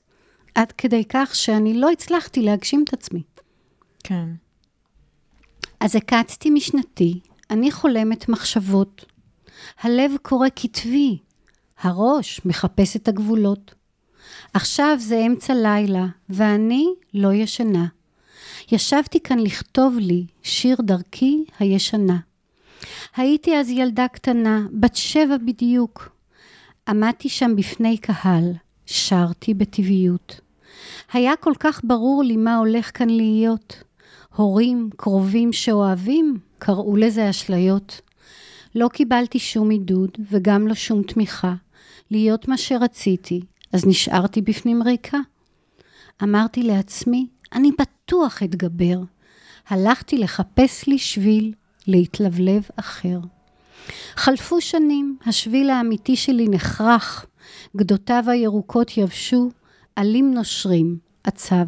עד 0.56 0.72
כדי 0.72 1.04
כך 1.10 1.36
שאני 1.36 1.74
לא 1.74 1.92
הצלחתי 1.92 2.42
להגשים 2.42 2.84
את 2.84 2.94
עצמי. 2.94 3.24
כן. 4.04 4.28
אז 5.80 5.96
הקצתי 5.96 6.50
משנתי, 6.50 7.20
אני 7.50 7.72
חולמת 7.72 8.30
מחשבות. 8.30 9.06
הלב 9.82 10.12
קורא 10.22 10.48
כתבי, 10.56 11.18
הראש 11.82 12.42
מחפש 12.46 12.96
את 12.96 13.08
הגבולות. 13.08 13.76
עכשיו 14.54 14.98
זה 15.00 15.24
אמצע 15.28 15.54
לילה, 15.54 16.06
ואני 16.30 16.88
לא 17.14 17.34
ישנה. 17.34 17.86
ישבתי 18.72 19.20
כאן 19.20 19.40
לכתוב 19.40 19.98
לי 19.98 20.26
שיר 20.44 20.78
דרכי 20.82 21.44
הישנה. 21.60 22.18
הייתי 23.16 23.58
אז 23.58 23.70
ילדה 23.70 24.08
קטנה, 24.08 24.62
בת 24.72 24.96
שבע 24.96 25.38
בדיוק. 25.46 26.10
עמדתי 26.88 27.30
שם 27.30 27.56
בפני 27.56 27.98
קהל, 27.98 28.54
שרתי 28.86 29.54
בטבעיות. 29.54 30.40
היה 31.14 31.36
כל 31.36 31.54
כך 31.60 31.82
ברור 31.84 32.24
לי 32.24 32.38
מה 32.38 32.58
הולך 32.58 32.98
כאן 32.98 33.10
להיות. 33.10 33.84
הורים, 34.36 34.90
קרובים 34.96 35.54
שאוהבים, 35.54 36.38
קראו 36.60 36.96
לזה 36.96 37.30
אשליות. 37.30 38.02
לא 38.78 38.88
קיבלתי 38.88 39.40
שום 39.40 39.70
עידוד 39.70 40.10
וגם 40.32 40.68
לא 40.68 40.76
שום 40.76 41.04
תמיכה. 41.04 41.54
להיות 42.12 42.48
מה 42.48 42.58
שרציתי, 42.58 43.42
אז 43.74 43.86
נשארתי 43.86 44.42
בפנים 44.42 44.84
ריקה. 44.84 45.18
אמרתי 46.24 46.64
לעצמי, 46.64 47.28
אני 47.54 47.72
בטוח 47.80 48.44
אתגבר. 48.44 49.00
הלכתי 49.70 50.18
לחפש 50.18 50.88
לי 50.88 50.98
שביל 50.98 51.54
להתלבלב 51.88 52.64
אחר. 52.76 53.20
חלפו 54.16 54.62
שנים, 54.62 55.18
השביל 55.26 55.70
האמיתי 55.70 56.16
שלי 56.16 56.48
נחרך, 56.50 57.26
גדותיו 57.76 58.24
הירוקות 58.28 58.98
יבשו, 58.98 59.50
עלים 59.96 60.34
נושרים, 60.34 60.98
עצב. 61.24 61.68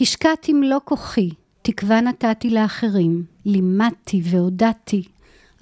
השקעתי 0.00 0.52
מלוא 0.52 0.80
כוחי, 0.84 1.30
תקווה 1.62 2.00
נתתי 2.00 2.50
לאחרים, 2.50 3.24
לימדתי 3.44 4.20
והודעתי, 4.24 5.02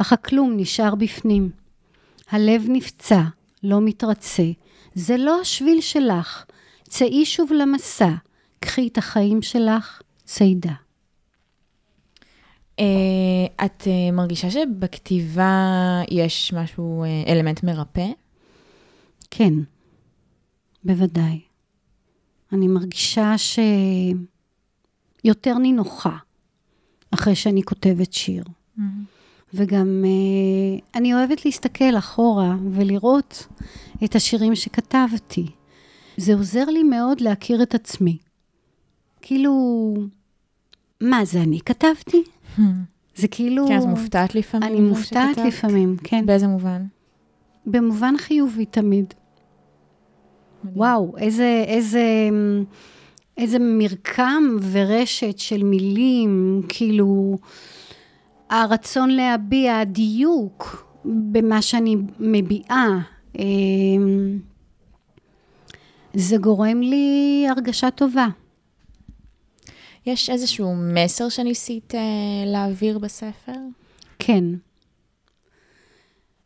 אך 0.03 0.13
הכלום 0.13 0.55
נשאר 0.57 0.95
בפנים. 0.95 1.51
הלב 2.31 2.65
נפצע, 2.69 3.23
לא 3.63 3.81
מתרצה, 3.81 4.51
זה 4.95 5.17
לא 5.17 5.41
השביל 5.41 5.81
שלך, 5.81 6.45
צאי 6.89 7.27
שוב 7.27 7.53
למסע, 7.53 8.11
קחי 8.61 8.89
את 8.89 8.99
החיים 8.99 9.43
שלך, 9.43 10.03
צידה. 10.25 10.71
Uh, 10.71 10.75
אה, 12.79 13.67
את 13.67 13.87
אה, 13.87 14.11
מרגישה 14.13 14.51
שבכתיבה 14.51 15.53
יש 16.11 16.53
משהו, 16.53 17.05
אה, 17.05 17.33
אלמנט 17.33 17.63
מרפא? 17.63 18.07
כן, 19.31 19.55
בוודאי. 20.85 21.41
אני 22.53 22.69
מרגישה 22.69 23.35
שיותר 25.25 25.59
נינוחה 25.59 26.17
אחרי 27.11 27.35
שאני 27.35 27.63
כותבת 27.63 28.13
שיר. 28.13 28.45
וגם 29.55 30.05
אה, 30.05 30.79
אני 30.95 31.15
אוהבת 31.15 31.45
להסתכל 31.45 31.99
אחורה 31.99 32.55
ולראות 32.71 33.47
את 34.05 34.17
השירים 34.17 34.55
שכתבתי. 34.55 35.47
זה 36.17 36.35
עוזר 36.35 36.65
לי 36.65 36.83
מאוד 36.83 37.21
להכיר 37.21 37.63
את 37.63 37.75
עצמי. 37.75 38.19
כאילו, 39.23 39.53
מה, 41.01 41.25
זה 41.25 41.43
אני 41.43 41.61
כתבתי? 41.61 42.23
זה 43.17 43.29
כאילו... 43.29 43.69
כן, 43.69 43.79
את 43.79 43.85
מופתעת 43.85 44.35
לפעמים? 44.35 44.69
אני 44.69 44.81
מופתעת 44.81 45.35
שכתבת? 45.35 45.47
לפעמים, 45.47 45.97
כן. 46.05 46.27
באיזה 46.27 46.47
מובן? 46.47 46.83
במובן 47.67 48.15
חיובי 48.19 48.65
תמיד. 48.65 49.15
מדהים. 50.65 50.79
וואו, 50.79 51.17
איזה, 51.19 51.65
איזה, 51.67 52.29
איזה 53.37 53.59
מרקם 53.59 54.43
ורשת 54.71 55.39
של 55.39 55.63
מילים, 55.63 56.63
כאילו, 56.69 57.39
הרצון 58.53 59.11
להביע, 59.11 59.79
הדיוק 59.79 60.87
במה 61.05 61.63
שאני 61.63 61.97
מביעה. 62.21 62.99
אמ, 63.39 64.39
זה 66.15 66.37
גורם 66.37 66.81
לי 66.81 67.47
הרגשה 67.51 67.91
טובה. 67.91 68.27
יש 70.07 70.31
איזשהו 70.31 70.75
מסר 70.77 71.29
שניסית 71.29 71.95
אה, 71.95 72.01
להעביר 72.47 72.99
בספר? 72.99 73.53
כן. 74.19 74.45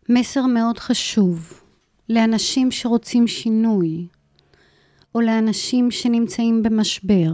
מסר 0.08 0.46
מאוד 0.46 0.78
חשוב 0.78 1.60
לאנשים 2.08 2.70
שרוצים 2.70 3.26
שינוי, 3.26 4.06
או 5.14 5.20
לאנשים 5.20 5.90
שנמצאים 5.90 6.62
במשבר. 6.62 7.32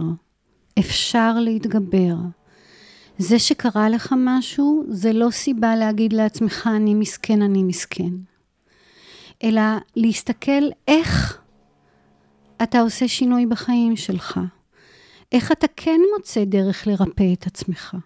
אפשר 0.79 1.33
להתגבר. 1.39 2.15
זה 3.17 3.39
שקרה 3.39 3.89
לך 3.89 4.13
משהו, 4.17 4.83
זה 4.87 5.13
לא 5.13 5.29
סיבה 5.31 5.75
להגיד 5.75 6.13
לעצמך, 6.13 6.69
אני 6.75 6.93
מסכן, 6.93 7.41
אני 7.41 7.63
מסכן. 7.63 8.11
אלא 9.43 9.61
להסתכל 9.95 10.69
איך 10.87 11.41
אתה 12.63 12.79
עושה 12.79 13.07
שינוי 13.07 13.45
בחיים 13.45 13.95
שלך. 13.95 14.39
איך 15.31 15.51
אתה 15.51 15.67
כן 15.75 15.99
מוצא 16.17 16.43
דרך 16.45 16.87
לרפא 16.87 17.33
את 17.33 17.47
עצמך. 17.47 17.97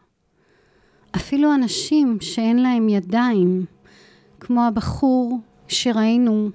אפילו 1.16 1.56
אנשים 1.56 2.18
שאין 2.22 2.60
להם 2.60 2.90
ידיים, 2.90 3.66
כמו 4.40 4.68
הבחור 4.68 5.40
שראינו 5.68 6.50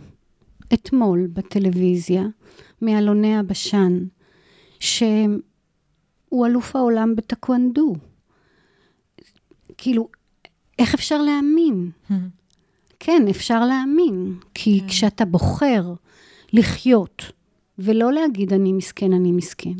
אתמול 0.74 1.26
בטלוויזיה, 1.32 2.22
מאלוני 2.82 3.36
הבשן, 3.38 4.04
שהוא 4.80 6.46
אלוף 6.46 6.76
העולם 6.76 7.16
בטקוונדו. 7.16 7.94
כאילו, 9.82 10.08
איך 10.78 10.94
אפשר 10.94 11.22
להאמין? 11.22 11.90
כן, 13.00 13.28
אפשר 13.30 13.64
להאמין, 13.64 14.34
כי 14.54 14.80
כן. 14.80 14.88
כשאתה 14.88 15.24
בוחר 15.24 15.94
לחיות 16.52 17.22
ולא 17.78 18.12
להגיד 18.12 18.52
אני 18.52 18.72
מסכן, 18.72 19.12
אני 19.12 19.32
מסכן, 19.32 19.74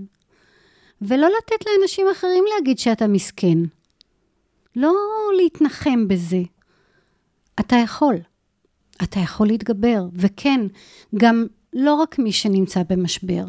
ולא 1.02 1.28
לתת 1.38 1.66
לאנשים 1.66 2.06
אחרים 2.12 2.44
להגיד 2.54 2.78
שאתה 2.78 3.06
מסכן, 3.06 3.58
לא 4.76 4.94
להתנחם 5.36 6.08
בזה, 6.08 6.42
אתה 7.60 7.76
יכול. 7.76 8.16
אתה 9.02 9.20
יכול 9.20 9.46
להתגבר, 9.46 10.04
וכן, 10.12 10.60
גם 11.16 11.46
לא 11.72 11.94
רק 11.94 12.18
מי 12.18 12.32
שנמצא 12.32 12.82
במשבר, 12.88 13.44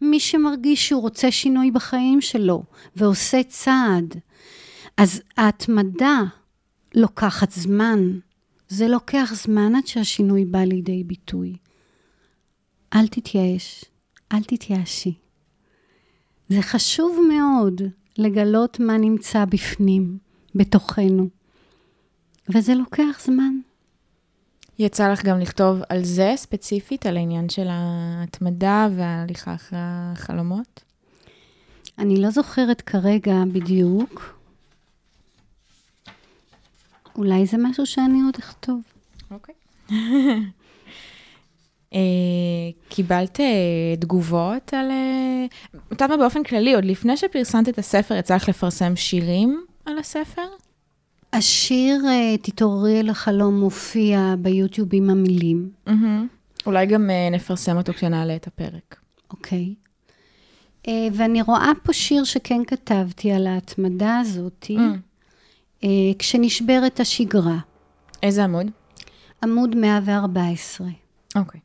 מי 0.00 0.20
שמרגיש 0.20 0.88
שהוא 0.88 1.02
רוצה 1.02 1.30
שינוי 1.30 1.70
בחיים 1.70 2.20
שלו 2.20 2.62
ועושה 2.96 3.42
צעד, 3.42 4.18
אז 4.98 5.22
ההתמדה 5.36 6.22
לוקחת 6.94 7.52
זמן. 7.52 8.18
זה 8.68 8.88
לוקח 8.88 9.32
זמן 9.34 9.74
עד 9.74 9.86
שהשינוי 9.86 10.44
בא 10.44 10.58
לידי 10.58 11.04
ביטוי. 11.04 11.56
אל 12.94 13.08
תתייאש, 13.08 13.84
אל 14.32 14.42
תתייאשי. 14.42 15.14
זה 16.48 16.62
חשוב 16.62 17.18
מאוד 17.28 17.82
לגלות 18.18 18.80
מה 18.80 18.98
נמצא 18.98 19.44
בפנים, 19.44 20.18
בתוכנו, 20.54 21.28
וזה 22.54 22.74
לוקח 22.74 23.20
זמן. 23.24 23.54
יצא 24.78 25.12
לך 25.12 25.24
גם 25.24 25.38
לכתוב 25.40 25.78
על 25.88 26.04
זה 26.04 26.32
ספציפית, 26.36 27.06
על 27.06 27.16
העניין 27.16 27.48
של 27.48 27.66
ההתמדה 27.70 28.88
וההליכה 28.96 29.54
אחרי 29.54 29.78
החלומות? 29.82 30.84
אני 31.98 32.22
לא 32.22 32.30
זוכרת 32.30 32.80
כרגע 32.80 33.34
בדיוק. 33.52 34.37
אולי 37.18 37.46
זה 37.46 37.56
משהו 37.58 37.86
שאני 37.86 38.22
עוד 38.22 38.34
אכתוב. 38.38 38.80
אוקיי. 39.30 39.54
אה, 41.94 41.98
קיבלת 42.88 43.40
אה, 43.40 43.96
תגובות 44.00 44.74
על... 44.74 44.90
אה, 44.90 45.46
את 45.86 45.92
יודעת 45.92 46.10
מה, 46.10 46.16
באופן 46.16 46.42
כללי, 46.42 46.74
עוד 46.74 46.84
לפני 46.84 47.16
שפרסמת 47.16 47.68
את 47.68 47.78
הספר, 47.78 48.14
יצא 48.14 48.36
לך 48.36 48.48
לפרסם 48.48 48.96
שירים 48.96 49.64
על 49.84 49.98
הספר? 49.98 50.46
השיר 51.32 52.02
"תתעוררי 52.42 53.00
אל 53.00 53.08
החלום" 53.08 53.60
מופיע 53.60 54.34
ביוטיוב 54.38 54.88
עם 54.92 55.10
המילים, 55.10 55.70
אולי 56.66 56.86
גם 56.86 57.10
נפרסם 57.32 57.76
אותו 57.76 57.92
כשנעלה 57.92 58.36
את 58.36 58.46
הפרק. 58.46 58.96
אוקיי? 59.30 59.74
ואני 61.12 61.42
רואה 61.42 61.70
פה 61.82 61.92
שיר 61.92 62.24
שכן 62.24 62.64
כתבתי 62.66 63.32
על 63.32 63.46
ההתמדה 63.46 64.18
הזאתי, 64.18 64.76
אה, 64.76 64.92
כשנשברת 66.18 67.00
השגרה, 67.00 67.58
איזה 68.22 68.44
עמוד? 68.44 68.66
עמוד 69.42 69.74
114. 69.76 70.86
אוקיי. 71.36 71.60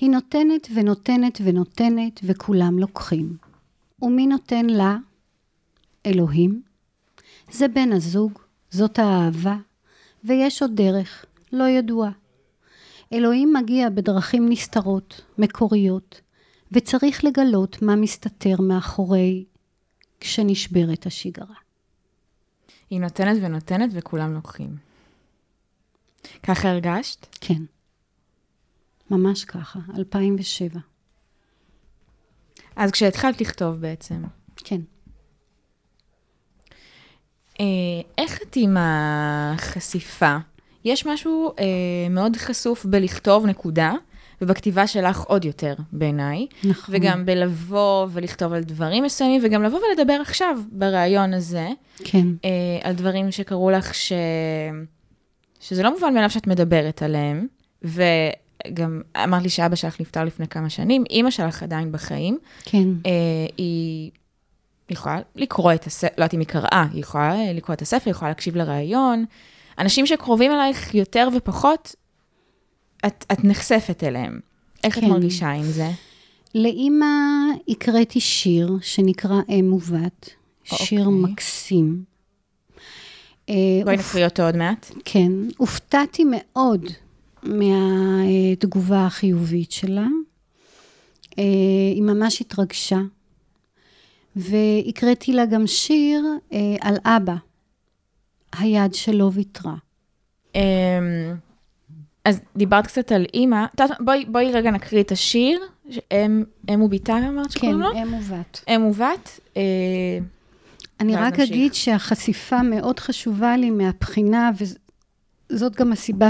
היא 0.00 0.10
נותנת 0.10 0.68
ונותנת 0.74 1.38
ונותנת, 1.44 2.20
וכולם 2.22 2.78
לוקחים. 2.78 3.36
ומי 4.02 4.26
נותן 4.26 4.66
לה? 4.66 4.96
אלוהים. 6.06 6.62
זה 7.50 7.68
בן 7.68 7.92
הזוג, 7.92 8.38
זאת 8.70 8.98
האהבה, 8.98 9.56
ויש 10.24 10.62
עוד 10.62 10.70
דרך, 10.74 11.24
לא 11.52 11.68
ידועה. 11.68 12.10
אלוהים 13.12 13.52
מגיע 13.52 13.90
בדרכים 13.90 14.48
נסתרות, 14.48 15.20
מקוריות, 15.38 16.20
וצריך 16.72 17.24
לגלות 17.24 17.82
מה 17.82 17.96
מסתתר 17.96 18.60
מאחורי 18.60 19.44
כשנשברת 20.20 21.06
השגרה. 21.06 21.54
היא 22.90 23.00
נותנת 23.00 23.36
ונותנת 23.42 23.90
וכולם 23.92 24.34
לוקחים. 24.34 24.76
ככה 26.42 26.68
הרגשת? 26.70 27.26
כן. 27.40 27.62
ממש 29.10 29.44
ככה, 29.44 29.78
2007. 29.98 30.80
אז 32.76 32.90
כשהתחלת 32.90 33.40
לכתוב 33.40 33.76
בעצם, 33.76 34.22
כן. 34.56 34.80
אה, 37.60 37.64
איך 38.18 38.42
את 38.42 38.56
עם 38.56 38.76
החשיפה? 38.80 40.36
יש 40.84 41.06
משהו 41.06 41.52
אה, 41.58 41.64
מאוד 42.10 42.36
חשוף 42.36 42.84
בלכתוב 42.84 43.46
נקודה, 43.46 43.92
ובכתיבה 44.42 44.86
שלך 44.86 45.20
עוד 45.20 45.44
יותר 45.44 45.74
בעיניי, 45.92 46.46
נכון. 46.64 46.94
וגם 46.94 47.26
בלבוא 47.26 48.06
ולכתוב 48.10 48.52
על 48.52 48.62
דברים 48.62 49.04
מסוימים, 49.04 49.40
וגם 49.44 49.62
לבוא 49.62 49.78
ולדבר 49.78 50.18
עכשיו, 50.20 50.58
בריאיון 50.72 51.34
הזה, 51.34 51.68
כן. 52.04 52.26
אה, 52.44 52.50
על 52.82 52.94
דברים 52.94 53.30
שקרו 53.30 53.70
לך, 53.70 53.94
ש... 53.94 54.12
שזה 55.60 55.82
לא 55.82 55.90
מובן 55.90 56.14
מאליו 56.14 56.30
שאת 56.30 56.46
מדברת 56.46 57.02
עליהם, 57.02 57.46
וגם 57.82 59.02
אמרת 59.24 59.42
לי 59.42 59.48
שאבא 59.48 59.76
שלך 59.76 60.00
נפטר 60.00 60.24
לפני 60.24 60.48
כמה 60.48 60.70
שנים, 60.70 61.04
אימא 61.10 61.30
שלך 61.30 61.62
עדיין 61.62 61.92
בחיים, 61.92 62.38
כן. 62.64 62.88
אה, 63.06 63.10
היא 63.56 64.10
יכולה 64.90 65.20
לקרוא 65.36 65.72
את 65.72 65.84
הספר, 65.84 66.08
לא 66.18 66.22
יודעת 66.22 66.34
אם 66.34 66.40
היא 66.40 66.48
קראה, 66.48 66.86
היא 66.92 67.00
יכולה 67.00 67.34
לקרוא 67.54 67.74
את 67.74 67.82
הספר, 67.82 68.02
היא 68.04 68.10
יכולה 68.10 68.30
להקשיב 68.30 68.56
לראיון. 68.56 69.24
אנשים 69.78 70.06
שקרובים 70.06 70.52
אלייך 70.52 70.94
יותר 70.94 71.28
ופחות, 71.36 71.94
את, 73.06 73.24
את 73.32 73.44
נחשפת 73.44 74.04
אליהם. 74.04 74.40
איך 74.84 74.98
את 74.98 75.02
כן. 75.02 75.08
מרגישה 75.10 75.50
עם 75.50 75.62
זה? 75.64 75.90
לאימא 76.54 77.06
הקראתי 77.68 78.20
שיר 78.20 78.78
שנקרא 78.82 79.40
אם 79.48 79.72
ובת, 79.72 80.30
שיר 80.64 81.06
אוקיי. 81.06 81.20
מקסים. 81.32 82.04
אה, 83.48 83.54
בואי 83.84 83.96
אופ- 83.96 84.00
נקריא 84.08 84.24
אותו 84.24 84.42
עוד 84.46 84.56
מעט. 84.56 84.90
כן, 85.04 85.32
הופתעתי 85.56 86.24
מאוד 86.30 86.84
מהתגובה 87.42 89.06
החיובית 89.06 89.72
שלה. 89.72 90.06
אה, 91.38 91.44
היא 91.94 92.02
ממש 92.02 92.40
התרגשה. 92.40 93.00
והקראתי 94.36 95.32
לה 95.32 95.46
גם 95.46 95.66
שיר 95.66 96.24
אה, 96.52 96.58
על 96.80 96.96
אבא, 97.04 97.34
היד 98.58 98.94
שלו 98.94 99.32
ויתרה. 99.32 99.74
אז 102.28 102.40
דיברת 102.56 102.86
קצת 102.86 103.12
על 103.12 103.26
אימא. 103.34 103.66
בואי, 104.00 104.24
בואי 104.24 104.52
רגע 104.52 104.70
נקריא 104.70 105.00
את 105.00 105.12
השיר. 105.12 105.60
אם, 106.12 106.82
וביתה 106.82 107.18
אמרת 107.18 107.46
כן, 107.46 107.50
שקוראים 107.52 107.80
לו? 107.80 107.92
אם 107.92 108.14
ובת. 108.14 108.64
אם 108.68 108.86
ובת. 108.86 109.40
אה, 109.56 109.62
אני 111.00 111.16
רק 111.16 111.32
נמשיך. 111.32 111.50
אגיד 111.50 111.74
שהחשיפה 111.74 112.62
מאוד 112.62 113.00
חשובה 113.00 113.56
לי 113.56 113.70
מהבחינה, 113.70 114.50
וזאת 115.50 115.76
גם 115.76 115.92
הסיבה 115.92 116.28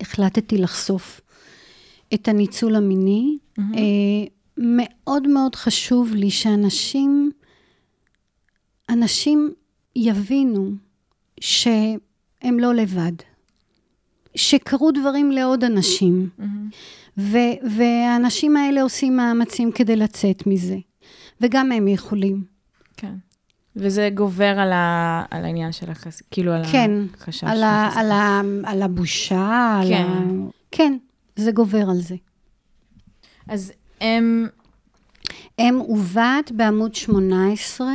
שהחלטתי 0.00 0.58
לחשוף 0.58 1.20
את 2.14 2.28
הניצול 2.28 2.76
המיני. 2.76 3.38
מהמם. 3.58 3.74
אה, 3.74 3.80
מאוד 4.58 5.28
מאוד 5.28 5.54
חשוב 5.54 6.14
לי 6.14 6.30
שאנשים, 6.30 7.30
אנשים 8.88 9.54
יבינו 9.96 10.70
שהם 11.40 12.58
לא 12.58 12.74
לבד, 12.74 13.12
שקרו 14.36 14.90
דברים 14.90 15.30
לעוד 15.30 15.64
אנשים. 15.64 16.28
ו- 17.18 17.68
והאנשים 17.76 18.56
האלה 18.56 18.82
עושים 18.82 19.16
מאמצים 19.16 19.72
כדי 19.72 19.96
לצאת 19.96 20.46
מזה, 20.46 20.76
וגם 21.40 21.72
הם 21.72 21.88
יכולים. 21.88 22.44
כן. 22.96 23.14
וזה 23.76 24.10
גובר 24.14 24.58
על, 24.58 24.72
ה, 24.72 25.24
על 25.30 25.44
העניין 25.44 25.72
של 25.72 25.90
החס... 25.90 26.22
כאילו 26.30 26.52
על 26.52 26.62
כן, 26.72 26.90
החשש. 27.14 27.44
על, 27.44 27.56
של 27.56 27.62
ה-. 27.62 27.90
על, 27.96 28.10
ה- 28.10 28.40
על 28.64 28.82
הבושה, 28.82 29.78
על 29.82 29.88
כן. 29.88 30.04
ה... 30.06 30.22
כן, 30.70 30.96
זה 31.36 31.52
גובר 31.52 31.90
על 31.90 32.00
זה. 32.00 32.16
אז 33.48 33.72
הם... 34.00 34.48
אם 35.58 35.80
ובת 35.80 36.50
בעמוד 36.54 36.94
18. 36.94 37.86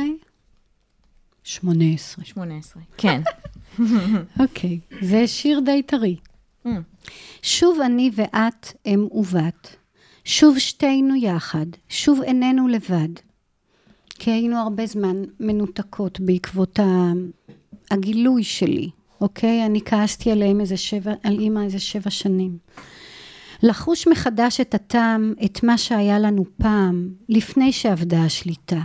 18. 1.44 2.24
18. 2.24 2.82
כן. 2.96 3.20
אוקיי, 4.40 4.78
זה 5.00 5.26
שיר 5.26 5.60
די 5.64 5.82
טרי. 5.82 6.16
Mm. 6.66 6.70
שוב 7.42 7.80
אני 7.80 8.10
ואת 8.14 8.72
אם 8.86 9.06
ובת, 9.10 9.76
שוב 10.24 10.58
שתינו 10.58 11.16
יחד, 11.16 11.66
שוב 11.88 12.22
איננו 12.22 12.68
לבד. 12.68 13.08
כי 14.08 14.30
היינו 14.30 14.56
הרבה 14.56 14.86
זמן 14.86 15.22
מנותקות 15.40 16.20
בעקבות. 16.20 16.78
הגילוי 17.90 18.44
שלי, 18.44 18.90
אוקיי? 19.20 19.66
אני 19.66 19.80
כעסתי 19.84 20.30
עליהם 20.30 20.60
איזה 20.60 20.76
שבע, 20.76 21.12
על 21.22 21.38
אימא 21.38 21.60
איזה 21.60 21.78
שבע 21.78 22.10
שנים. 22.10 22.58
לחוש 23.62 24.08
מחדש 24.08 24.60
את 24.60 24.74
הטעם, 24.74 25.34
את 25.44 25.62
מה 25.62 25.78
שהיה 25.78 26.18
לנו 26.18 26.44
פעם, 26.62 27.08
לפני 27.28 27.72
שאבדה 27.72 28.24
השליטה, 28.24 28.80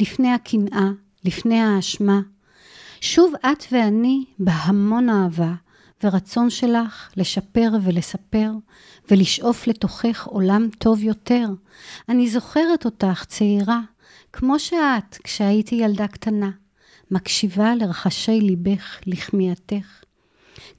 לפני 0.00 0.32
הקנאה, 0.32 0.90
לפני 1.24 1.60
האשמה. 1.60 2.20
שוב 3.00 3.32
את 3.40 3.64
ואני 3.72 4.24
בהמון 4.38 5.08
אהבה, 5.08 5.52
ורצון 6.02 6.50
שלך 6.50 7.10
לשפר 7.16 7.70
ולספר, 7.82 8.50
ולשאוף 9.10 9.66
לתוכך 9.66 10.26
עולם 10.26 10.68
טוב 10.78 11.02
יותר. 11.02 11.46
אני 12.08 12.28
זוכרת 12.28 12.84
אותך 12.84 13.24
צעירה, 13.28 13.80
כמו 14.32 14.58
שאת 14.58 15.18
כשהייתי 15.24 15.74
ילדה 15.74 16.06
קטנה, 16.06 16.50
מקשיבה 17.10 17.74
לרחשי 17.74 18.40
ליבך, 18.40 19.00
לכמיהתך. 19.06 20.04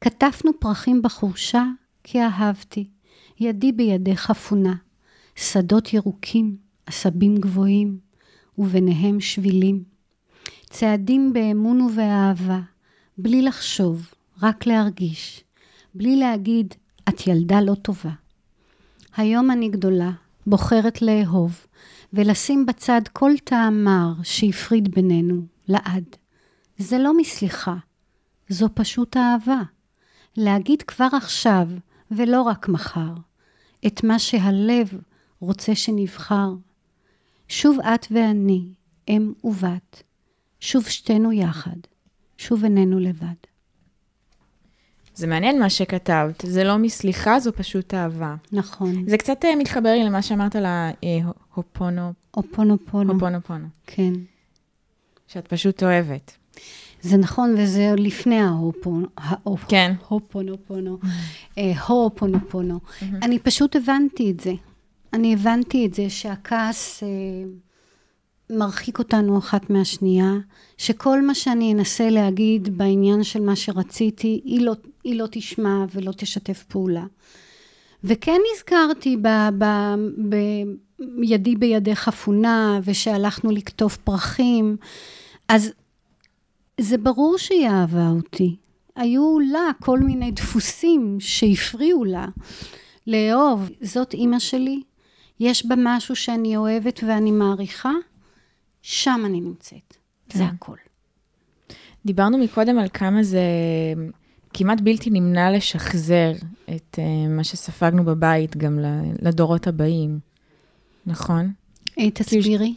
כתפנו 0.02 0.52
פרחים 0.60 1.02
בחורשה, 1.02 1.64
כי 2.04 2.22
אהבתי, 2.22 2.88
ידי 3.40 3.72
בידך 3.72 4.30
אפונה, 4.32 4.74
שדות 5.36 5.94
ירוקים, 5.94 6.58
עשבים 6.86 7.38
גבוהים, 7.38 7.98
וביניהם 8.58 9.20
שבילים. 9.20 9.84
צעדים 10.70 11.34
באמון 11.34 11.82
ובאהבה, 11.82 12.60
בלי 13.18 13.42
לחשוב, 13.42 14.14
רק 14.42 14.66
להרגיש, 14.66 15.44
בלי 15.94 16.16
להגיד, 16.16 16.74
את 17.10 17.28
ילדה 17.28 17.62
לא 17.62 17.76
טובה. 17.76 18.12
היום 19.18 19.52
אני 19.52 19.70
גדולה, 19.70 20.12
בוחרת 20.48 21.02
לאהוב, 21.02 21.66
ולשים 22.14 22.66
בצד 22.66 23.02
כל 23.14 23.32
טעם 23.44 23.84
מר 23.84 24.14
שהפריד 24.24 24.92
בינינו, 24.96 25.46
לעד. 25.68 26.04
זה 26.78 26.98
לא 26.98 27.18
מסליחה, 27.18 27.76
זו 28.50 28.70
פשוט 28.74 29.18
אהבה. 29.18 29.62
להגיד 30.38 30.82
כבר 30.82 31.08
עכשיו, 31.14 31.68
ולא 32.12 32.42
רק 32.42 32.70
מחר, 32.70 33.14
את 33.88 34.04
מה 34.04 34.20
שהלב 34.20 35.02
רוצה 35.40 35.76
שנבחר. 35.76 36.54
שוב 37.48 37.80
את 37.80 38.08
ואני, 38.12 38.74
אם 39.08 39.34
ובת, 39.44 40.04
שוב 40.60 40.84
שתינו 40.90 41.32
יחד, 41.32 41.78
שוב 42.38 42.64
איננו 42.64 43.00
לבד. 43.00 43.55
זה 45.16 45.28
מעניין 45.28 45.60
מה 45.60 45.70
שכתבת. 45.70 46.44
זה 46.48 46.64
לא 46.64 46.78
מסליחה, 46.78 47.40
זו 47.40 47.52
פשוט 47.54 47.94
אהבה. 47.94 48.36
נכון. 48.52 49.04
זה 49.10 49.18
קצת 49.18 49.46
אה, 49.46 49.56
מתחבר 49.56 49.90
לי 49.90 50.04
למה 50.04 50.22
שאמרת 50.22 50.56
על 50.56 50.66
ההופונו, 50.66 52.14
אופונופונו, 52.38 53.14
הופונופונו, 53.14 53.66
כן. 53.88 54.14
שאת 55.28 55.48
פשוט 55.48 55.84
אוהבת. 55.84 56.32
זה 57.02 57.18
נכון, 57.18 57.56
וזה 57.58 57.94
לפני 57.98 58.40
ההופונו. 58.40 59.08
ההופ- 59.18 59.66
כן. 59.68 59.94
הופונופונו. 60.08 60.98
אה, 61.58 61.82
הופונופונו. 61.88 62.80
אני 63.22 63.40
פשוט 63.40 63.76
הבנתי 63.76 64.32
את 64.32 64.40
זה. 64.40 64.54
אני 65.14 65.34
הבנתי 65.34 65.86
את 65.86 65.94
זה 65.94 66.10
שהכעס 66.10 67.04
אה, 67.04 67.08
מרחיק 68.58 69.00
אותנו 69.00 69.38
אחת 69.38 69.70
מהשנייה, 69.70 70.32
שכל 70.78 71.26
מה 71.26 71.36
שאני 71.36 71.74
אנסה 71.74 72.10
להגיד 72.10 72.78
בעניין 72.78 73.24
של 73.24 73.42
מה 73.42 73.56
שרציתי, 73.56 74.42
היא 74.46 74.62
לא, 74.62 74.74
היא 75.06 75.20
לא 75.20 75.28
תשמע 75.32 75.86
ולא 75.94 76.12
תשתף 76.12 76.64
פעולה. 76.64 77.06
וכן 78.04 78.38
נזכרתי 78.54 79.18
ב, 79.18 79.28
ב, 79.58 79.66
ב, 80.30 80.36
ידי 81.24 81.56
בידך 81.56 82.08
אפונה, 82.08 82.80
ושהלכנו 82.84 83.52
לקטוף 83.52 83.98
פרחים, 83.98 84.78
אז 85.48 85.72
זה 86.82 86.98
ברור 86.98 87.38
שהיא 87.38 87.68
אהבה 87.68 88.10
אותי. 88.10 88.56
היו 88.96 89.40
לה 89.40 89.72
כל 89.82 90.00
מיני 90.00 90.32
דפוסים 90.32 91.18
שהפריעו 91.20 92.04
לה 92.06 92.26
לאהוב. 93.08 93.70
זאת 93.82 94.14
אימא 94.14 94.40
שלי, 94.40 94.82
יש 95.40 95.66
בה 95.66 95.76
משהו 95.78 96.16
שאני 96.16 96.58
אוהבת 96.58 97.00
ואני 97.08 97.32
מעריכה, 97.32 97.94
שם 98.82 99.22
אני 99.26 99.42
נמצאת. 99.42 99.98
זה 100.34 100.40
כן. 100.40 100.46
הכל. 100.56 100.78
דיברנו 102.06 102.38
מקודם 102.38 102.80
על 102.80 102.88
כמה 102.94 103.24
זה 103.24 103.42
כמעט 104.58 104.82
בלתי 104.82 105.10
נמנע 105.10 105.52
לשחזר 105.52 106.32
את 106.76 107.00
uh, 107.00 107.30
מה 107.30 107.44
שספגנו 107.44 108.06
בבית 108.06 108.58
גם 108.58 108.80
לדורות 109.22 109.68
הבאים, 109.68 110.20
נכון? 111.06 111.52
אה, 112.00 112.12
תסבירי. 112.12 112.74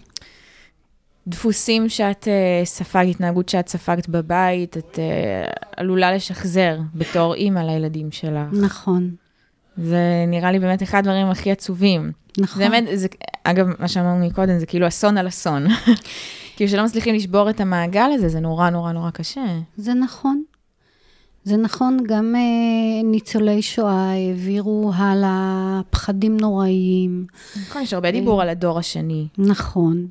דפוסים 1.26 1.88
שאת 1.88 2.24
uh, 2.24 2.66
ספגת, 2.66 3.10
התנהגות 3.10 3.48
שאת 3.48 3.68
ספגת 3.68 4.08
בבית, 4.08 4.76
את 4.76 4.94
uh, 4.94 5.66
עלולה 5.76 6.12
לשחזר 6.12 6.78
בתור 6.94 7.34
אימא 7.34 7.60
לילדים 7.60 8.12
שלך. 8.12 8.52
נכון, 8.52 9.10
זה 9.76 10.24
נראה 10.28 10.52
לי 10.52 10.58
באמת 10.58 10.82
אחד 10.82 10.98
הדברים 10.98 11.26
הכי 11.26 11.50
עצובים. 11.50 12.12
נכון. 12.38 12.62
זה 12.62 12.68
באמת, 12.68 12.84
זה, 12.94 13.08
אגב, 13.44 13.66
מה 13.78 13.88
שאמרנו 13.88 14.26
מקודם, 14.26 14.58
זה 14.58 14.66
כאילו 14.66 14.88
אסון 14.88 15.18
על 15.18 15.28
אסון. 15.28 15.66
כאילו 16.56 16.70
שלא 16.70 16.84
מצליחים 16.84 17.14
לשבור 17.14 17.50
את 17.50 17.60
המעגל 17.60 18.10
הזה, 18.14 18.28
זה 18.28 18.40
נורא 18.40 18.70
נורא 18.70 18.92
נורא 18.92 19.10
קשה. 19.10 19.44
זה 19.76 19.94
נכון. 19.94 20.42
זה 21.48 21.56
נכון, 21.56 21.98
גם 22.06 22.34
אה, 22.37 23.02
ניצולי 23.04 23.62
שואה 23.62 24.12
העבירו 24.12 24.92
הלאה 24.94 25.80
פחדים 25.90 26.37
נוראיים. 26.37 27.26
נכון, 27.68 27.82
יש 27.82 27.92
הרבה 27.92 28.11
דיבור 28.11 28.42
על 28.42 28.48
הדור 28.48 28.78
השני. 28.78 29.26
נכון. 29.38 30.06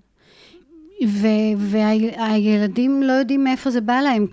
והילדים 1.57 3.03
לא 3.03 3.13
יודעים 3.13 3.43
מאיפה 3.43 3.71
זה 3.71 3.81
בא 3.81 4.01
להם. 4.01 4.25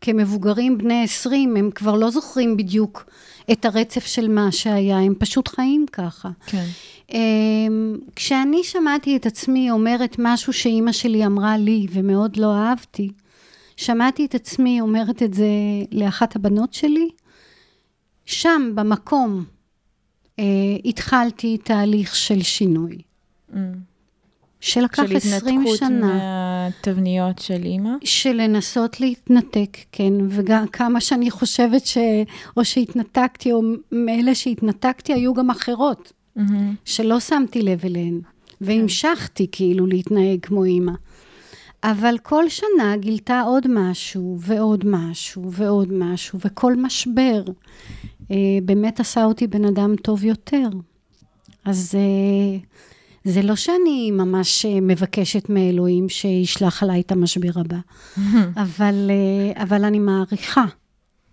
כמבוגרים 0.00 0.78
בני 0.78 1.02
20, 1.02 1.56
הם 1.56 1.70
כבר 1.74 1.94
לא 1.94 2.10
זוכרים 2.10 2.56
בדיוק 2.56 3.06
את 3.52 3.64
הרצף 3.64 4.06
של 4.06 4.28
מה 4.28 4.52
שהיה, 4.52 4.98
הם 4.98 5.14
פשוט 5.18 5.48
חיים 5.48 5.86
ככה. 5.92 6.28
כן. 6.46 6.64
אמ, 7.12 7.96
כשאני 8.16 8.64
שמעתי 8.64 9.16
את 9.16 9.26
עצמי 9.26 9.70
אומרת 9.70 10.16
משהו 10.18 10.52
שאימא 10.52 10.92
שלי 10.92 11.26
אמרה 11.26 11.56
לי 11.56 11.86
ומאוד 11.92 12.36
לא 12.36 12.54
אהבתי, 12.54 13.10
שמעתי 13.76 14.24
את 14.24 14.34
עצמי 14.34 14.80
אומרת 14.80 15.22
את 15.22 15.34
זה 15.34 15.48
לאחת 15.92 16.36
הבנות 16.36 16.74
שלי, 16.74 17.08
שם, 18.24 18.72
במקום, 18.74 19.44
אה, 20.38 20.44
התחלתי 20.84 21.58
תהליך 21.58 22.14
של 22.14 22.42
שינוי, 22.42 22.98
Mm. 23.50 23.56
שלקח 24.60 25.06
של 25.06 25.16
20 25.16 25.60
התנתקות 25.60 25.78
שנה. 25.78 26.14
מהתבניות 26.70 27.38
של 27.38 27.62
אימא. 27.64 27.90
של 28.04 28.32
לנסות 28.32 29.00
להתנתק, 29.00 29.76
כן, 29.92 30.12
וגם 30.28 30.66
כמה 30.66 31.00
שאני 31.00 31.30
חושבת 31.30 31.86
ש... 31.86 31.98
או 32.56 32.64
שהתנתקתי, 32.64 33.52
או 33.52 33.62
מאלה 33.92 34.34
שהתנתקתי, 34.34 35.12
היו 35.12 35.34
גם 35.34 35.50
אחרות, 35.50 36.12
מהמם. 36.36 36.74
שלא 36.84 37.20
שמתי 37.20 37.62
לב 37.62 37.84
אליהן, 37.84 38.20
והמשכתי 38.60 39.46
כאילו 39.52 39.86
להתנהג 39.86 40.38
כמו 40.42 40.64
אימא. 40.64 40.92
אבל 41.84 42.16
כל 42.22 42.48
שנה 42.48 42.96
גילתה 42.96 43.40
עוד 43.40 43.66
משהו, 43.68 44.38
ועוד 44.40 44.84
משהו, 44.86 45.52
ועוד 45.52 45.92
משהו, 45.92 46.38
וכל 46.44 46.76
משבר 46.76 47.44
אה, 48.30 48.36
באמת 48.64 49.00
עשה 49.00 49.24
אותי 49.24 49.46
בן 49.46 49.64
אדם 49.64 49.96
טוב 49.96 50.24
יותר. 50.24 50.68
אז 51.64 51.94
אה, 51.94 52.58
זה 53.24 53.42
לא 53.42 53.56
שאני 53.56 54.10
ממש 54.10 54.66
אה, 54.66 54.80
מבקשת 54.80 55.48
מאלוהים 55.48 56.08
שישלח 56.08 56.82
עליי 56.82 57.00
את 57.00 57.12
המשבר 57.12 57.60
הבא, 57.60 57.78
אבל, 58.64 59.10
אה, 59.10 59.62
אבל 59.62 59.84
אני 59.84 59.98
מעריכה. 59.98 60.64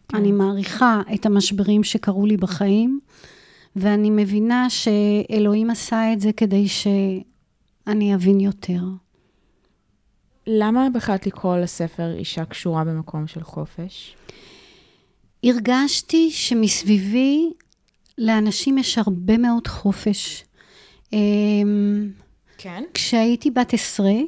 כן. 0.08 0.18
אני 0.18 0.32
מעריכה 0.32 1.02
את 1.14 1.26
המשברים 1.26 1.84
שקרו 1.84 2.26
לי 2.26 2.38
בחיים, 2.38 3.00
ואני 3.76 4.10
מבינה 4.10 4.68
שאלוהים 4.70 5.70
עשה 5.70 6.14
את 6.14 6.22
זה 6.22 6.32
כדי 6.34 6.68
שאני 6.68 8.16
אבין 8.16 8.40
יותר. 8.40 8.82
למה 10.48 10.88
בחרת 10.94 11.28
לקרוא 11.28 11.58
לספר 11.58 12.14
אישה 12.18 12.46
קשורה 12.46 12.84
במקום 12.84 13.28
של 13.28 13.44
חופש? 13.44 14.16
הרגשתי 15.44 16.32
שמסביבי 16.32 17.50
לאנשים 18.18 18.78
יש 18.78 18.98
הרבה 18.98 19.38
מאוד 19.38 19.68
חופש. 19.68 20.44
אמ, 21.14 22.10
כן. 22.58 22.84
כשהייתי 22.94 23.52
בת 23.52 23.74
עשרה 23.74 24.20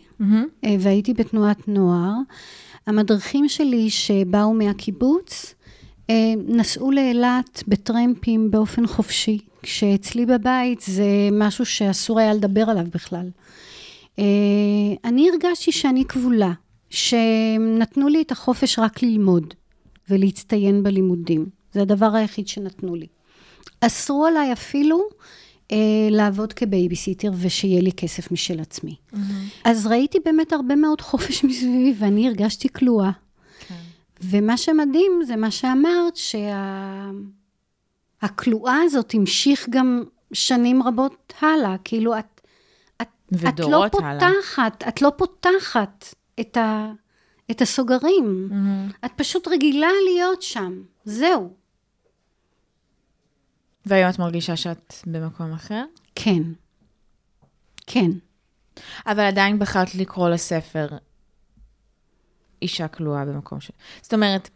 אה, 0.66 0.76
והייתי 0.80 1.14
בתנועת 1.14 1.68
נוער, 1.68 2.14
המדריכים 2.88 3.50
שלי 3.50 3.90
שבאו 3.90 4.54
מהקיבוץ 4.54 5.56
אה, 6.10 6.34
נסעו 6.48 6.92
לאילת 6.92 7.64
בטרמפים 7.68 8.52
באופן 8.52 8.88
חופשי, 8.88 9.40
כשאצלי 9.64 10.26
בבית 10.26 10.82
זה 10.82 11.06
משהו 11.32 11.66
שאסור 11.66 12.20
היה 12.20 12.34
לדבר 12.34 12.70
עליו 12.70 12.86
בכלל. 12.94 13.30
אה, 14.20 14.24
אני 15.06 15.30
הרגשתי 15.30 15.72
שאני 15.72 16.06
כבולה, 16.06 16.52
שנתנו 16.90 18.08
לי 18.08 18.22
את 18.22 18.32
החופש 18.32 18.80
רק 18.80 19.04
ללמוד 19.04 19.54
ולהצטיין 20.10 20.84
בלימודים. 20.84 21.46
זה 21.74 21.82
הדבר 21.82 22.16
היחיד 22.16 22.48
שנתנו 22.48 22.96
לי. 22.96 23.08
אסרו 23.82 24.26
עליי 24.26 24.54
אפילו 24.54 25.02
אה, 25.72 26.08
לעבוד 26.10 26.54
כבייביסיטר 26.54 27.32
ושיהיה 27.38 27.82
לי 27.82 27.92
כסף 27.92 28.32
משל 28.32 28.60
עצמי. 28.60 28.96
אז 29.64 29.88
ראיתי 29.88 30.18
באמת 30.26 30.54
הרבה 30.54 30.76
מאוד 30.76 31.02
חופש 31.02 31.44
מסביבי, 31.46 31.94
ואני 32.00 32.28
הרגשתי 32.28 32.70
כלואה. 32.70 33.12
כן. 33.68 33.76
ומה 34.22 34.58
שמדהים 34.58 35.12
זה 35.28 35.36
מה 35.36 35.52
שאמרת, 35.52 36.18
שהכלואה 38.22 38.78
הזאת 38.86 39.14
המשיך 39.14 39.68
גם 39.70 40.04
שנים 40.34 40.84
רבות 40.84 41.34
הלאה. 41.42 41.76
כאילו, 41.84 42.20
את, 42.20 42.33
את, 43.36 43.54
את 43.54 43.60
לא 43.60 43.66
ודורות 43.66 43.96
הלאה. 44.04 44.30
פותחת, 44.30 44.84
את 44.88 45.02
לא 45.02 45.12
פותחת 45.18 46.06
את, 46.40 46.58
ה, 46.58 46.92
את 47.52 47.62
הסוגרים. 47.62 48.50
את 49.06 49.12
פשוט 49.16 49.48
רגילה 49.48 49.88
להיות 50.06 50.42
שם, 50.42 50.82
זהו. 51.06 51.54
והיום 53.86 54.10
את 54.10 54.20
מרגישה 54.20 54.56
שאת 54.56 54.94
במקום 55.06 55.54
אחר? 55.54 55.84
כן. 56.16 56.44
כן. 57.88 58.12
אבל 59.06 59.24
עדיין 59.24 59.60
בחרת 59.60 59.96
לקרוא 59.96 60.30
לספר 60.30 60.88
אישה 62.62 62.88
כלואה 62.88 63.26
במקום 63.26 63.62
ש... 63.62 63.72
זאת 64.02 64.14
אומרת, 64.14 64.50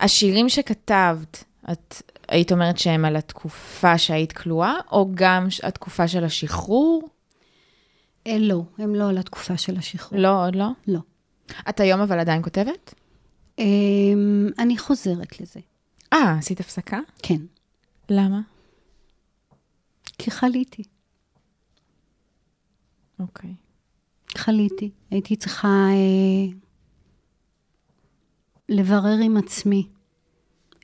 השירים 0.00 0.48
שכתבת, 0.48 1.44
את 1.72 2.02
היית 2.28 2.52
אומרת 2.52 2.78
שהם 2.78 3.04
על 3.04 3.16
התקופה 3.16 3.98
שהיית 3.98 4.32
כלואה, 4.32 4.74
או 4.92 5.10
גם 5.14 5.46
התקופה 5.62 6.08
של 6.08 6.24
השחרור? 6.24 7.08
אה, 8.26 8.38
לא, 8.38 8.62
הם 8.78 8.94
לא 8.94 9.08
על 9.08 9.18
התקופה 9.18 9.56
של 9.56 9.76
השחרור. 9.76 10.20
לא, 10.20 10.46
עוד 10.46 10.56
לא? 10.56 10.68
לא. 10.86 11.00
את 11.68 11.80
היום 11.80 12.00
אבל 12.00 12.18
עדיין 12.18 12.42
כותבת? 12.42 12.94
אמ, 13.58 14.48
אני 14.58 14.78
חוזרת 14.78 15.40
לזה. 15.40 15.60
אה, 16.12 16.36
עשית 16.38 16.60
הפסקה? 16.60 17.00
כן. 17.22 17.40
למה? 18.08 18.40
כי 20.18 20.30
חליתי. 20.30 20.82
אוקיי. 23.18 23.54
חליתי. 24.36 24.90
הייתי 25.10 25.36
צריכה 25.36 25.68
אה, 25.68 26.52
לברר 28.68 29.18
עם 29.22 29.36
עצמי 29.36 29.88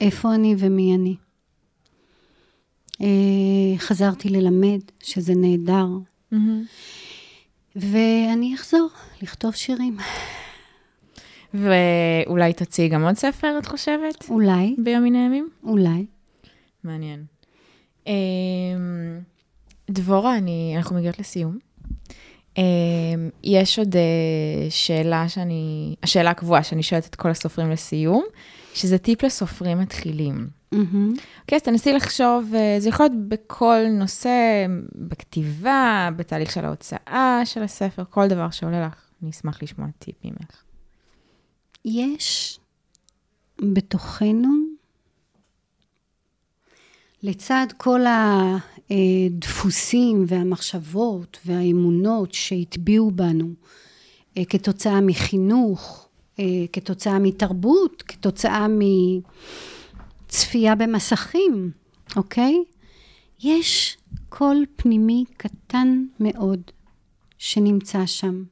איפה 0.01 0.35
אני 0.35 0.55
ומי 0.59 0.95
אני. 0.95 1.17
אה, 3.01 3.79
חזרתי 3.79 4.29
ללמד, 4.29 4.81
שזה 5.03 5.33
נהדר, 5.37 5.87
ואני 7.77 8.55
אחזור 8.55 8.89
לכתוב 9.23 9.55
שירים. 9.55 9.97
ואולי 11.55 12.53
תוציאי 12.53 12.89
גם 12.89 13.05
עוד 13.05 13.15
ספר, 13.15 13.59
את 13.59 13.67
חושבת? 13.67 14.29
אולי, 14.29 14.75
ביום 14.79 15.05
מן 15.05 15.15
הימים? 15.15 15.49
אולי. 15.65 16.07
מעניין. 16.85 17.25
אמ, 18.07 18.13
דבורה, 19.91 20.37
אני, 20.37 20.75
אנחנו 20.77 20.97
מגיעות 20.97 21.19
לסיום. 21.19 21.59
אמ, 22.57 22.63
יש 23.45 23.79
עוד 23.79 23.97
אה, 23.97 24.71
שאלה 24.71 25.29
שאני, 25.29 25.95
השאלה 26.03 26.31
הקבועה 26.31 26.63
שאני 26.63 26.83
שואלת 26.83 27.07
את 27.07 27.15
כל 27.15 27.31
הסופרים 27.31 27.71
לסיום, 27.71 28.25
שזה 28.75 28.99
טיפ 28.99 29.25
לסופרים 29.25 29.79
מתחילים. 29.79 30.60
מהמם. 30.73 31.15
אוקיי, 31.41 31.57
אז 31.57 31.63
תנסי 31.63 31.93
לחשוב, 31.93 32.55
אה, 32.55 32.77
זה 32.79 32.89
יכול 32.89 33.07
להיות 33.07 33.29
בכל 33.29 33.79
נושא, 33.91 34.67
בכתיבה, 34.95 36.09
בתהליך 36.17 36.53
של 36.53 36.65
ההוצאה 36.65 37.41
של 37.45 37.63
הספר, 37.63 38.03
כל 38.11 38.29
דבר 38.29 38.51
שעולה 38.51 38.87
לך, 38.87 39.11
אני 39.23 39.31
אשמח 39.31 39.63
לשמוע 39.63 39.89
טיפ 39.99 40.17
ממך. 40.25 40.63
יש 41.85 42.61
בתוכנו, 43.61 44.71
לצד 47.23 47.67
כל 47.77 48.01
הדפוסים 48.91 50.25
והמחשבות 50.29 51.39
והאמונות 51.47 52.35
שהטביעו 52.35 53.11
בנו 53.11 53.49
אה, 54.37 54.45
כתוצאה 54.45 55.01
מחינוך, 55.01 56.09
אה, 56.39 56.45
כתוצאה 56.73 57.19
מתרבות, 57.19 58.03
כתוצאה 58.03 58.67
מצפייה 60.31 60.75
במסכים, 60.75 61.71
אוקיי? 62.17 62.65
יש 63.41 63.99
קול 64.29 64.67
פנימי 64.77 65.25
קטן 65.37 66.05
מאוד 66.21 66.61
שנמצא 67.39 68.07
שם. 68.07 68.45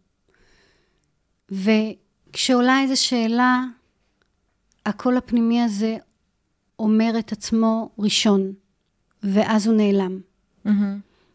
וכשעולה 1.50 2.80
איזו 2.80 3.02
שאלה, 3.02 3.62
הקול 4.86 5.16
הפנימי 5.16 5.62
הזה 5.62 5.96
אומר 6.78 7.12
את 7.18 7.32
עצמו 7.32 7.90
ראשון, 7.98 8.52
ואז 9.22 9.66
הוא 9.66 9.76
נעלם. 9.76 10.20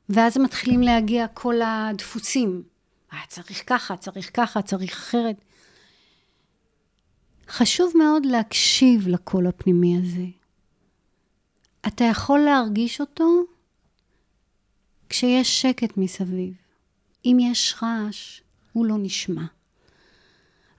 ואז 0.09 0.37
מתחילים 0.37 0.81
להגיע 0.81 1.27
כל 1.27 1.55
הדפוסים. 1.61 2.63
אה, 3.13 3.17
צריך 3.27 3.63
ככה, 3.67 3.97
צריך 3.97 4.29
ככה, 4.33 4.61
צריך 4.61 4.91
אחרת. 4.93 5.35
חשוב 7.47 7.91
מאוד 7.97 8.25
להקשיב 8.25 9.07
לקול 9.07 9.47
הפנימי 9.47 9.97
הזה. 9.97 10.25
אתה 11.87 12.03
יכול 12.03 12.39
להרגיש 12.39 13.01
אותו 13.01 13.43
כשיש 15.09 15.61
שקט 15.61 15.97
מסביב. 15.97 16.53
אם 17.25 17.37
יש 17.41 17.75
רעש, 17.83 18.41
הוא 18.73 18.85
לא 18.85 18.95
נשמע. 18.99 19.45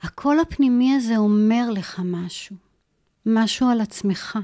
הקול 0.02 0.40
הפנימי 0.40 0.94
הזה 0.94 1.16
אומר 1.16 1.70
לך 1.70 2.00
משהו, 2.04 2.56
משהו 3.26 3.70
על 3.70 3.80
עצמך. 3.80 4.38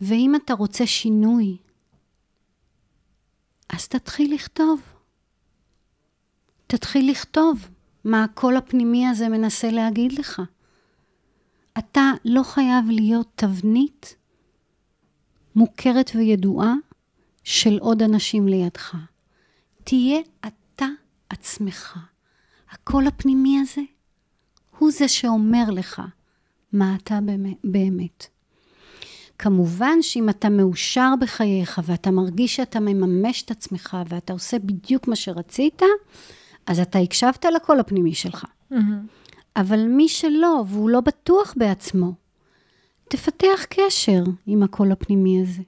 ואם 0.00 0.34
אתה 0.36 0.54
רוצה 0.54 0.86
שינוי, 0.86 1.56
אז 3.68 3.88
תתחיל 3.88 4.34
לכתוב. 4.34 4.80
תתחיל 6.66 7.10
לכתוב 7.10 7.68
מה 8.04 8.24
הקול 8.24 8.56
הפנימי 8.56 9.06
הזה 9.06 9.28
מנסה 9.28 9.70
להגיד 9.70 10.12
לך. 10.12 10.42
אתה 11.78 12.10
לא 12.24 12.42
חייב 12.42 12.90
להיות 12.90 13.28
תבנית 13.34 14.16
מוכרת 15.54 16.10
וידועה 16.14 16.74
של 17.44 17.78
עוד 17.78 18.02
אנשים 18.02 18.48
לידך. 18.48 18.96
תהיה 19.84 20.20
אתה 20.40 20.86
עצמך. 21.28 21.98
הקול 22.70 23.06
הפנימי 23.06 23.60
הזה 23.60 23.80
הוא 24.78 24.90
זה 24.90 25.08
שאומר 25.08 25.64
לך 25.70 26.02
מה 26.72 26.96
אתה 26.96 27.18
באמת. 27.64 28.26
כמובן 29.38 30.02
שאם 30.02 30.28
אתה 30.28 30.48
מאושר 30.48 31.12
בחייך 31.20 31.80
ואתה 31.84 32.10
מרגיש 32.10 32.56
שאתה 32.56 32.80
מממש 32.80 33.42
את 33.42 33.50
עצמך 33.50 33.96
ואתה 34.08 34.32
עושה 34.32 34.58
בדיוק 34.58 35.08
מה 35.08 35.16
שרצית, 35.16 35.82
אז 36.66 36.80
אתה 36.80 36.98
הקשבת 36.98 37.44
לקול 37.44 37.80
הפנימי 37.80 38.14
שלך. 38.14 38.44
אבל 39.60 39.86
מי 39.86 40.08
שלא, 40.08 40.64
והוא 40.68 40.90
לא 40.90 41.00
בטוח 41.00 41.54
בעצמו, 41.56 42.12
תפתח 43.08 43.64
קשר 43.68 44.22
עם 44.46 44.62
הקול 44.62 44.92
הפנימי 44.92 45.42
הזה, 45.42 45.62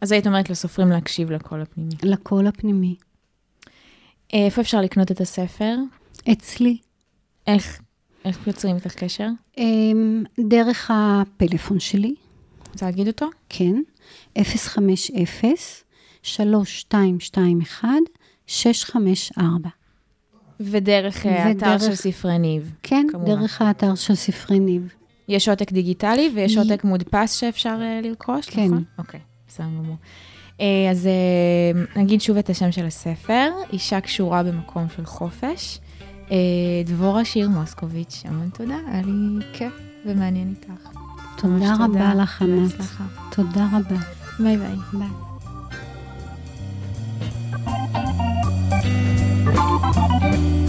אז 0.00 0.12
היית 0.12 0.26
אומרת 0.26 0.50
לסופרים 0.50 0.88
להקשיב 0.88 1.30
לקול 1.30 1.62
הפנימי. 1.62 1.94
לקול 2.02 2.46
הפנימי. 2.46 2.96
איפה 4.32 4.60
אפשר 4.60 4.80
לקנות 4.80 5.10
את 5.10 5.20
הספר? 5.20 5.76
אצלי, 6.32 6.78
איך, 7.46 7.80
איך 8.24 8.46
יוצרים 8.46 8.76
איתך 8.76 8.94
קשר? 8.94 9.28
אמ, 9.58 10.24
דרך 10.48 10.90
הפלאפון 10.94 11.80
שלי, 11.80 12.14
רוצה 12.72 12.86
להגיד 12.86 13.06
אותו? 13.06 13.26
כן, 13.48 13.82
050-3221-654. 14.38 14.42
ודרך 20.60 21.26
אה, 21.26 21.44
האתר 21.44 21.66
ודרך- 21.66 21.82
של 21.82 21.94
ספרי 21.94 22.38
ניב. 22.38 22.72
כן, 22.82 23.06
כמובן. 23.12 23.26
דרך 23.26 23.62
האתר 23.62 23.94
של 23.94 24.14
ספרי 24.14 24.58
ניב. 24.58 24.92
יש 25.28 25.48
עותק 25.48 25.72
דיגיטלי 25.72 26.30
ויש 26.34 26.54
י- 26.54 26.58
עותק 26.58 26.84
מודפס 26.84 27.32
שאפשר 27.32 27.78
אה, 27.82 28.00
לרכוש, 28.02 28.46
כן. 28.50 28.64
נכון? 28.64 28.84
אוקיי, 28.98 29.20
בסדר 29.48 29.66
גמור. 29.66 29.96
אה, 30.60 30.66
אז 30.90 31.06
אה, 31.06 32.00
נגיד 32.02 32.20
שוב 32.20 32.36
את 32.36 32.50
השם 32.50 32.72
של 32.72 32.86
הספר, 32.86 33.48
אישה 33.72 34.00
קשורה 34.00 34.42
במקום 34.42 34.86
של 34.96 35.04
חופש. 35.04 35.78
אה, 36.30 36.36
דבורה 36.84 37.24
שיר 37.24 37.48
מוסקוביץ', 37.48 38.22
המון 38.24 38.50
תודה, 38.54 38.76
היה 38.92 39.02
לי 39.02 39.12
כיף 39.52 39.72
ומעניין 40.06 40.54
איתך. 40.60 40.88
תודה 41.36 41.74
רבה 41.80 42.14
לך, 42.14 42.42
ענת. 42.42 42.74
תודה 43.36 43.68
רבה. 43.72 43.96
ביי 44.38 44.56
ביי. 44.56 44.76
ביי. 44.92 45.29
Thank 49.52 50.54
you. 50.54 50.59